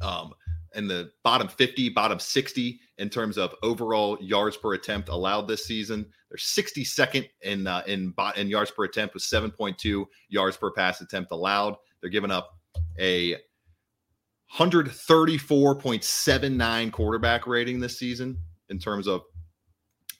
um, 0.01 0.33
in 0.75 0.87
the 0.87 1.11
bottom 1.23 1.47
50, 1.47 1.89
bottom 1.89 2.19
60 2.19 2.79
in 2.97 3.09
terms 3.09 3.37
of 3.37 3.53
overall 3.63 4.17
yards 4.21 4.57
per 4.57 4.73
attempt 4.73 5.09
allowed 5.09 5.47
this 5.47 5.65
season. 5.65 6.05
They're 6.29 6.37
62nd 6.37 7.29
in 7.41 7.67
uh, 7.67 7.83
in 7.87 8.13
in 8.35 8.47
yards 8.47 8.71
per 8.71 8.83
attempt 8.83 9.13
with 9.13 9.23
7.2 9.23 10.05
yards 10.29 10.57
per 10.57 10.71
pass 10.71 11.01
attempt 11.01 11.31
allowed. 11.31 11.75
They're 12.01 12.09
giving 12.09 12.31
up 12.31 12.57
a 12.99 13.37
134.79 14.53 16.91
quarterback 16.91 17.47
rating 17.47 17.79
this 17.79 17.97
season 17.97 18.37
in 18.69 18.77
terms 18.79 19.07
of 19.07 19.23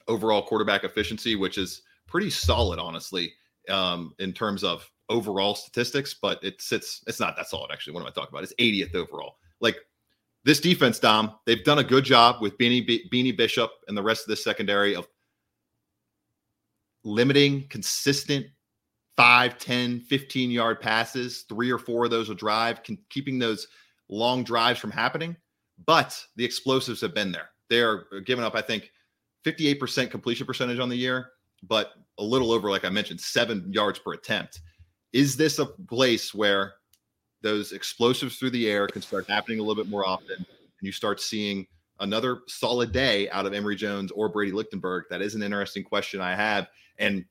overall 0.08 0.42
quarterback 0.42 0.84
efficiency, 0.84 1.36
which 1.36 1.58
is 1.58 1.82
pretty 2.06 2.30
solid, 2.30 2.78
honestly, 2.78 3.32
um, 3.68 4.14
in 4.18 4.32
terms 4.32 4.64
of 4.64 4.90
overall 5.08 5.54
statistics. 5.54 6.14
But 6.14 6.42
it 6.42 6.60
sits, 6.60 7.02
it's 7.06 7.20
not 7.20 7.36
that 7.36 7.48
solid, 7.48 7.70
actually. 7.72 7.94
What 7.94 8.00
am 8.00 8.08
I 8.08 8.10
talking 8.10 8.30
about? 8.32 8.44
It's 8.44 8.54
80th 8.54 8.94
overall. 8.94 9.36
Like 9.60 9.76
this 10.44 10.60
defense, 10.60 10.98
Dom, 10.98 11.34
they've 11.44 11.64
done 11.64 11.78
a 11.78 11.84
good 11.84 12.04
job 12.04 12.36
with 12.40 12.56
Beanie, 12.58 12.86
Beanie 13.12 13.36
Bishop 13.36 13.70
and 13.88 13.96
the 13.96 14.02
rest 14.02 14.22
of 14.22 14.28
the 14.28 14.36
secondary 14.36 14.94
of 14.94 15.08
limiting 17.04 17.66
consistent 17.68 18.46
5, 19.16 19.58
10, 19.58 20.00
15 20.00 20.50
yard 20.50 20.80
passes, 20.80 21.44
three 21.48 21.70
or 21.70 21.78
four 21.78 22.04
of 22.04 22.10
those 22.10 22.28
a 22.28 22.34
drive, 22.34 22.80
keeping 23.08 23.38
those 23.38 23.66
long 24.08 24.44
drives 24.44 24.78
from 24.78 24.90
happening. 24.90 25.36
But 25.84 26.20
the 26.36 26.44
explosives 26.44 27.00
have 27.02 27.14
been 27.14 27.32
there. 27.32 27.50
They 27.68 27.80
are 27.80 28.06
giving 28.24 28.44
up, 28.44 28.54
I 28.54 28.62
think, 28.62 28.90
58% 29.44 30.10
completion 30.10 30.46
percentage 30.46 30.78
on 30.78 30.88
the 30.88 30.96
year, 30.96 31.30
but 31.62 31.92
a 32.18 32.24
little 32.24 32.52
over, 32.52 32.70
like 32.70 32.84
I 32.84 32.88
mentioned, 32.88 33.20
seven 33.20 33.72
yards 33.72 33.98
per 33.98 34.14
attempt. 34.14 34.60
Is 35.12 35.36
this 35.36 35.58
a 35.58 35.66
place 35.66 36.34
where 36.34 36.74
those 37.42 37.72
explosives 37.72 38.38
through 38.38 38.50
the 38.50 38.68
air 38.68 38.86
can 38.86 39.02
start 39.02 39.28
happening 39.28 39.60
a 39.60 39.62
little 39.62 39.82
bit 39.82 39.90
more 39.90 40.06
often 40.06 40.36
and 40.36 40.46
you 40.80 40.92
start 40.92 41.20
seeing 41.20 41.66
another 42.00 42.40
solid 42.48 42.92
day 42.92 43.28
out 43.30 43.46
of 43.46 43.54
Emory 43.54 43.76
Jones 43.76 44.10
or 44.10 44.28
Brady 44.28 44.52
Lichtenberg? 44.52 45.04
That 45.10 45.22
is 45.22 45.34
an 45.34 45.42
interesting 45.42 45.84
question 45.84 46.20
I 46.20 46.34
have. 46.34 46.68
And 46.98 47.24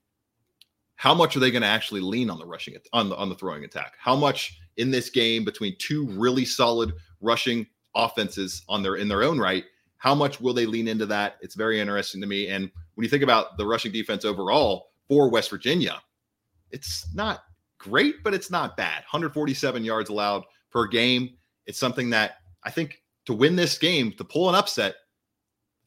how 0.95 1.13
much 1.13 1.35
are 1.35 1.39
they 1.39 1.51
going 1.51 1.61
to 1.61 1.67
actually 1.67 2.01
lean 2.01 2.29
on 2.29 2.39
the 2.39 2.45
rushing 2.45 2.75
on 2.93 3.09
the 3.09 3.15
on 3.15 3.29
the 3.29 3.35
throwing 3.35 3.63
attack? 3.63 3.93
How 3.99 4.15
much 4.15 4.59
in 4.77 4.91
this 4.91 5.09
game 5.09 5.43
between 5.43 5.75
two 5.79 6.07
really 6.07 6.45
solid 6.45 6.93
rushing 7.21 7.67
offenses 7.95 8.63
on 8.67 8.83
their 8.83 8.95
in 8.95 9.07
their 9.07 9.23
own 9.23 9.39
right? 9.39 9.65
How 9.97 10.13
much 10.13 10.39
will 10.39 10.53
they 10.53 10.65
lean 10.65 10.87
into 10.87 11.05
that? 11.07 11.37
It's 11.41 11.55
very 11.55 11.79
interesting 11.79 12.21
to 12.21 12.27
me. 12.27 12.47
And 12.47 12.69
when 12.93 13.03
you 13.03 13.09
think 13.09 13.23
about 13.23 13.57
the 13.57 13.65
rushing 13.65 13.91
defense 13.91 14.23
overall 14.23 14.91
for 15.07 15.29
West 15.29 15.49
Virginia, 15.49 16.01
it's 16.71 17.07
not 17.13 17.43
great, 17.77 18.23
but 18.23 18.33
it's 18.33 18.51
not 18.51 18.77
bad. 18.77 18.99
147 19.09 19.83
yards 19.83 20.09
allowed 20.09 20.43
per 20.71 20.87
game. 20.87 21.35
It's 21.65 21.79
something 21.79 22.09
that 22.11 22.37
I 22.63 22.71
think 22.71 23.01
to 23.25 23.33
win 23.33 23.55
this 23.55 23.77
game, 23.77 24.11
to 24.13 24.23
pull 24.23 24.49
an 24.49 24.55
upset, 24.55 24.95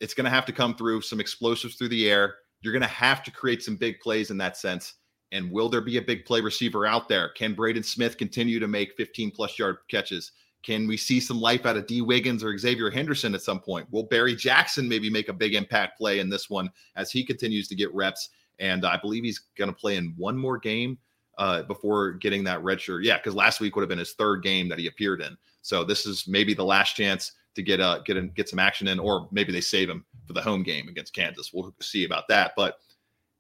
it's 0.01 0.15
going 0.15 0.25
to 0.25 0.31
have 0.31 0.47
to 0.47 0.53
come 0.53 0.75
through 0.75 1.03
some 1.03 1.21
explosives 1.21 1.77
through 1.77 1.89
the 1.89 2.11
air. 2.11 2.37
You're 2.61 2.73
going 2.73 2.83
to 2.83 2.89
have 2.89 3.23
to 3.25 3.31
create 3.31 3.63
some 3.63 3.77
big 3.77 4.01
plays 4.01 4.31
in 4.31 4.39
that 4.39 4.57
sense. 4.57 4.95
And 5.31 5.51
will 5.51 5.69
there 5.69 5.81
be 5.81 5.99
a 5.99 6.03
big 6.03 6.25
play 6.25 6.41
receiver 6.41 6.87
out 6.87 7.09
there? 7.09 7.31
Can 7.31 7.55
Braden 7.55 7.83
Smith 7.83 8.17
continue 8.17 8.59
to 8.59 8.69
make 8.69 8.97
15 8.97 9.31
plus 9.31 9.59
yard 9.59 9.79
catches? 9.91 10.33
Can 10.63 10.89
we 10.89 10.97
see 10.97 11.21
some 11.21 11.41
life 11.41 11.67
out 11.67 11.77
of 11.77 11.87
Dee 11.87 12.01
Wiggins 12.01 12.43
or 12.43 12.57
Xavier 12.57 12.91
Henderson 12.91 13.35
at 13.35 13.43
some 13.43 13.61
point? 13.61 13.87
Will 13.93 14.05
Barry 14.05 14.35
Jackson 14.35 14.89
maybe 14.89 15.09
make 15.09 15.29
a 15.29 15.33
big 15.33 15.55
impact 15.55 15.99
play 15.99 16.19
in 16.19 16.29
this 16.29 16.51
one 16.51 16.71
as 16.97 17.13
he 17.13 17.25
continues 17.25 17.69
to 17.69 17.75
get 17.75 17.95
reps? 17.95 18.31
And 18.59 18.85
I 18.85 18.97
believe 18.97 19.23
he's 19.23 19.43
going 19.57 19.71
to 19.71 19.77
play 19.77 19.97
in 19.97 20.15
one 20.17 20.37
more 20.37 20.59
game 20.59 20.99
uh, 21.39 21.63
before 21.63 22.13
getting 22.13 22.43
that 22.45 22.63
red 22.65 22.81
shirt. 22.81 23.05
Yeah, 23.05 23.19
because 23.19 23.35
last 23.35 23.61
week 23.61 23.77
would 23.77 23.83
have 23.83 23.89
been 23.89 23.99
his 23.99 24.15
third 24.15 24.43
game 24.43 24.69
that 24.69 24.79
he 24.79 24.89
appeared 24.89 25.21
in. 25.21 25.37
So 25.63 25.85
this 25.85 26.07
is 26.07 26.27
maybe 26.27 26.55
the 26.55 26.65
last 26.65 26.97
chance 26.97 27.33
to 27.55 27.63
get 27.63 27.81
uh 27.81 28.01
get 28.05 28.17
in, 28.17 28.31
get 28.31 28.49
some 28.49 28.59
action 28.59 28.89
in, 28.89 28.99
or 28.99 29.29
maybe 29.31 29.53
they 29.53 29.61
save 29.61 29.89
him 29.89 30.05
for 30.29 30.35
the 30.35 30.43
home 30.43 30.63
game 30.63 30.89
against 30.89 31.15
Kansas. 31.15 31.53
We'll 31.53 31.75
see 31.81 32.05
about 32.05 32.29
that. 32.29 32.53
But 32.57 32.77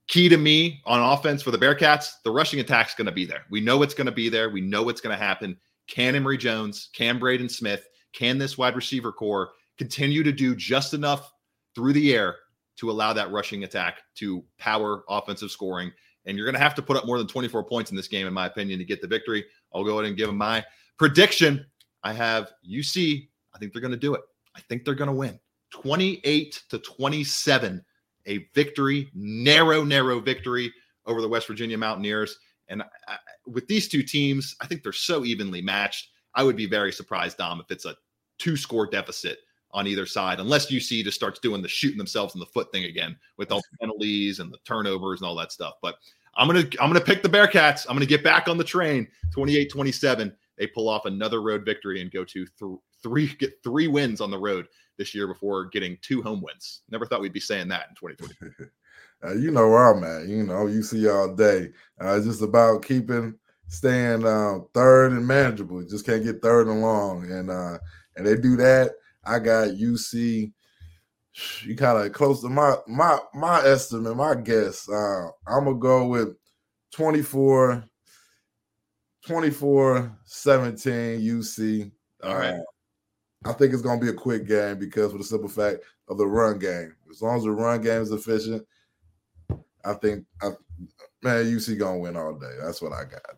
key 0.08 0.28
to 0.30 0.36
me 0.38 0.80
on 0.86 1.00
offense 1.00 1.42
for 1.42 1.52
the 1.52 1.58
Bearcats, 1.58 2.14
the 2.24 2.30
rushing 2.32 2.58
attack's 2.58 2.94
going 2.94 3.06
to 3.06 3.12
be 3.12 3.26
there. 3.26 3.42
We 3.50 3.60
know 3.60 3.82
it's 3.82 3.94
going 3.94 4.06
to 4.06 4.12
be 4.12 4.28
there. 4.28 4.50
We 4.50 4.62
know 4.62 4.82
what's 4.82 5.02
going 5.02 5.16
to 5.16 5.22
happen. 5.22 5.56
Can 5.86 6.16
Emory 6.16 6.38
Jones, 6.38 6.88
can 6.92 7.18
Braden 7.18 7.48
Smith, 7.48 7.86
can 8.12 8.38
this 8.38 8.58
wide 8.58 8.74
receiver 8.74 9.12
corps 9.12 9.50
continue 9.76 10.22
to 10.24 10.32
do 10.32 10.56
just 10.56 10.94
enough 10.94 11.32
through 11.74 11.92
the 11.92 12.14
air 12.14 12.36
to 12.76 12.90
allow 12.90 13.12
that 13.12 13.30
rushing 13.30 13.64
attack 13.64 14.00
to 14.16 14.42
power 14.58 15.04
offensive 15.08 15.50
scoring? 15.50 15.92
And 16.24 16.36
you're 16.36 16.46
going 16.46 16.54
to 16.54 16.60
have 16.60 16.74
to 16.74 16.82
put 16.82 16.96
up 16.96 17.06
more 17.06 17.18
than 17.18 17.26
24 17.26 17.64
points 17.64 17.90
in 17.90 17.96
this 17.96 18.08
game, 18.08 18.26
in 18.26 18.34
my 18.34 18.46
opinion, 18.46 18.78
to 18.78 18.84
get 18.84 19.00
the 19.00 19.06
victory. 19.06 19.44
I'll 19.74 19.84
go 19.84 19.98
ahead 19.98 20.06
and 20.06 20.16
give 20.16 20.26
them 20.26 20.36
my 20.36 20.64
prediction. 20.98 21.64
I 22.02 22.12
have 22.12 22.52
UC. 22.68 23.28
I 23.54 23.58
think 23.58 23.72
they're 23.72 23.82
going 23.82 23.92
to 23.92 23.98
do 23.98 24.14
it. 24.14 24.22
I 24.56 24.60
think 24.62 24.84
they're 24.84 24.94
going 24.94 25.08
to 25.08 25.16
win 25.16 25.38
28 25.70 26.62
to 26.70 26.78
27 26.78 27.84
a 28.26 28.46
victory, 28.54 29.08
narrow, 29.14 29.82
narrow 29.82 30.20
victory 30.20 30.72
over 31.06 31.20
the 31.20 31.28
West 31.28 31.46
Virginia 31.46 31.78
Mountaineers. 31.78 32.38
And 32.68 32.82
I, 32.82 33.16
with 33.46 33.66
these 33.66 33.88
two 33.88 34.02
teams, 34.02 34.54
I 34.60 34.66
think 34.66 34.82
they're 34.82 34.92
so 34.92 35.24
evenly 35.24 35.62
matched. 35.62 36.10
I 36.34 36.42
would 36.42 36.56
be 36.56 36.66
very 36.66 36.92
surprised, 36.92 37.38
Dom, 37.38 37.60
if 37.60 37.70
it's 37.70 37.86
a 37.86 37.96
two 38.36 38.56
score 38.56 38.86
deficit 38.86 39.38
on 39.72 39.86
either 39.86 40.06
side, 40.06 40.40
unless 40.40 40.70
UC 40.70 41.02
just 41.04 41.16
starts 41.16 41.40
doing 41.40 41.62
the 41.62 41.68
shooting 41.68 41.98
themselves 41.98 42.34
in 42.34 42.40
the 42.40 42.46
foot 42.46 42.70
thing 42.70 42.84
again 42.84 43.16
with 43.36 43.50
all 43.50 43.60
the 43.60 43.78
penalties 43.80 44.40
and 44.40 44.52
the 44.52 44.58
turnovers 44.64 45.20
and 45.20 45.28
all 45.28 45.34
that 45.36 45.52
stuff. 45.52 45.74
But 45.82 45.96
I'm 46.36 46.46
gonna 46.46 46.68
I'm 46.80 46.90
gonna 46.90 47.00
pick 47.00 47.22
the 47.22 47.28
Bearcats. 47.28 47.86
I'm 47.88 47.96
gonna 47.96 48.06
get 48.06 48.22
back 48.22 48.48
on 48.48 48.58
the 48.58 48.64
train. 48.64 49.08
28-27. 49.34 50.32
They 50.56 50.66
pull 50.66 50.88
off 50.88 51.06
another 51.06 51.42
road 51.42 51.64
victory 51.64 52.00
and 52.00 52.10
go 52.10 52.24
to 52.24 52.46
th- 52.46 52.78
three 53.02 53.28
get 53.34 53.62
three 53.62 53.88
wins 53.88 54.20
on 54.20 54.30
the 54.30 54.38
road 54.38 54.68
this 54.98 55.14
year 55.14 55.26
before 55.26 55.64
getting 55.66 55.96
two 56.02 56.20
home 56.20 56.42
wins. 56.42 56.82
Never 56.90 57.06
thought 57.06 57.20
we'd 57.20 57.32
be 57.32 57.40
saying 57.40 57.68
that 57.68 57.86
in 57.88 57.94
2020. 57.94 58.70
uh, 59.24 59.34
you 59.34 59.50
know 59.50 59.68
where 59.68 59.94
I'm 59.94 60.04
at. 60.04 60.28
You 60.28 60.42
know, 60.42 60.66
you 60.66 60.82
see 60.82 61.08
all 61.08 61.34
day. 61.34 61.70
Uh, 62.02 62.16
it's 62.16 62.26
just 62.26 62.42
about 62.42 62.84
keeping, 62.84 63.34
staying 63.68 64.26
uh, 64.26 64.58
third 64.74 65.12
and 65.12 65.26
manageable. 65.26 65.82
Just 65.82 66.04
can't 66.04 66.24
get 66.24 66.42
third 66.42 66.66
and 66.66 66.82
long, 66.82 67.30
and 67.30 67.50
uh, 67.50 67.78
and 68.16 68.26
they 68.26 68.36
do 68.36 68.56
that. 68.56 68.92
I 69.24 69.38
got 69.38 69.68
UC. 69.68 70.52
You 71.64 71.76
kind 71.76 72.04
of 72.04 72.12
close 72.12 72.42
to 72.42 72.48
my 72.48 72.76
my 72.86 73.18
my 73.32 73.62
estimate, 73.64 74.16
my 74.16 74.34
guess. 74.34 74.88
Uh, 74.88 75.28
I'm 75.46 75.64
gonna 75.64 75.76
go 75.76 76.06
with 76.08 76.36
24, 76.92 77.84
24, 79.26 80.18
17 80.24 81.20
UC. 81.20 81.92
All 82.24 82.34
right. 82.34 82.60
I 83.44 83.52
think 83.52 83.72
it's 83.72 83.82
going 83.82 84.00
to 84.00 84.04
be 84.04 84.10
a 84.10 84.14
quick 84.14 84.46
game 84.46 84.78
because 84.78 85.12
for 85.12 85.18
the 85.18 85.24
simple 85.24 85.48
fact 85.48 85.80
of 86.08 86.18
the 86.18 86.26
run 86.26 86.58
game. 86.58 86.94
As 87.10 87.22
long 87.22 87.36
as 87.36 87.44
the 87.44 87.52
run 87.52 87.80
game 87.80 88.02
is 88.02 88.10
efficient, 88.10 88.66
I 89.84 89.94
think, 89.94 90.24
I, 90.42 90.50
man, 91.22 91.44
UC 91.44 91.78
going 91.78 91.96
to 91.96 92.00
win 92.00 92.16
all 92.16 92.34
day. 92.34 92.54
That's 92.60 92.82
what 92.82 92.92
I 92.92 93.04
got. 93.04 93.36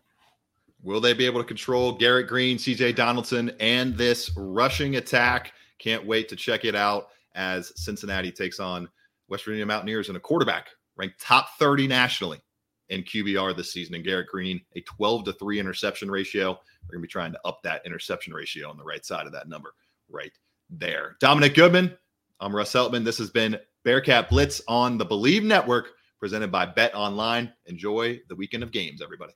Will 0.83 0.99
they 0.99 1.13
be 1.13 1.27
able 1.27 1.41
to 1.41 1.47
control 1.47 1.91
Garrett 1.91 2.27
Green, 2.27 2.57
CJ 2.57 2.95
Donaldson, 2.95 3.51
and 3.59 3.95
this 3.95 4.31
rushing 4.35 4.95
attack? 4.95 5.53
Can't 5.77 6.05
wait 6.05 6.27
to 6.29 6.35
check 6.35 6.65
it 6.65 6.75
out 6.75 7.09
as 7.35 7.71
Cincinnati 7.75 8.31
takes 8.31 8.59
on 8.59 8.89
West 9.27 9.45
Virginia 9.45 9.65
Mountaineers 9.65 10.07
and 10.07 10.17
a 10.17 10.19
quarterback 10.19 10.69
ranked 10.97 11.21
top 11.21 11.57
30 11.59 11.87
nationally 11.87 12.41
in 12.89 13.03
QBR 13.03 13.55
this 13.55 13.71
season. 13.71 13.93
And 13.95 14.03
Garrett 14.03 14.27
Green, 14.27 14.59
a 14.75 14.81
12 14.81 15.25
to 15.25 15.33
3 15.33 15.59
interception 15.59 16.09
ratio. 16.09 16.59
They're 16.81 16.97
going 16.97 17.03
to 17.03 17.07
be 17.07 17.07
trying 17.07 17.31
to 17.33 17.39
up 17.45 17.61
that 17.63 17.85
interception 17.85 18.33
ratio 18.33 18.69
on 18.69 18.77
the 18.77 18.83
right 18.83 19.05
side 19.05 19.27
of 19.27 19.31
that 19.33 19.47
number 19.47 19.73
right 20.11 20.31
there. 20.69 21.17
Dominick 21.19 21.55
Goodman, 21.55 21.97
I'm 22.39 22.55
Russ 22.55 22.73
Heltman. 22.73 23.05
This 23.05 23.17
has 23.17 23.29
been 23.29 23.57
Bearcat 23.83 24.29
Blitz 24.29 24.61
on 24.67 24.97
the 24.97 25.05
Believe 25.05 25.43
Network, 25.43 25.91
presented 26.19 26.51
by 26.51 26.65
Bet 26.65 26.93
Online. 26.95 27.51
Enjoy 27.65 28.19
the 28.29 28.35
weekend 28.35 28.63
of 28.63 28.71
games, 28.71 29.01
everybody. 29.01 29.33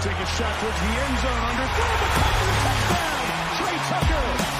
take 0.00 0.16
a 0.16 0.26
shot 0.32 0.60
towards 0.60 0.80
the 0.80 0.86
end 0.86 1.18
zone 1.18 1.44
under 1.44 1.66
throw 1.76 1.92
the 2.00 2.08
touchdown. 2.16 3.10
Trey 3.58 3.76
Tucker 3.90 4.59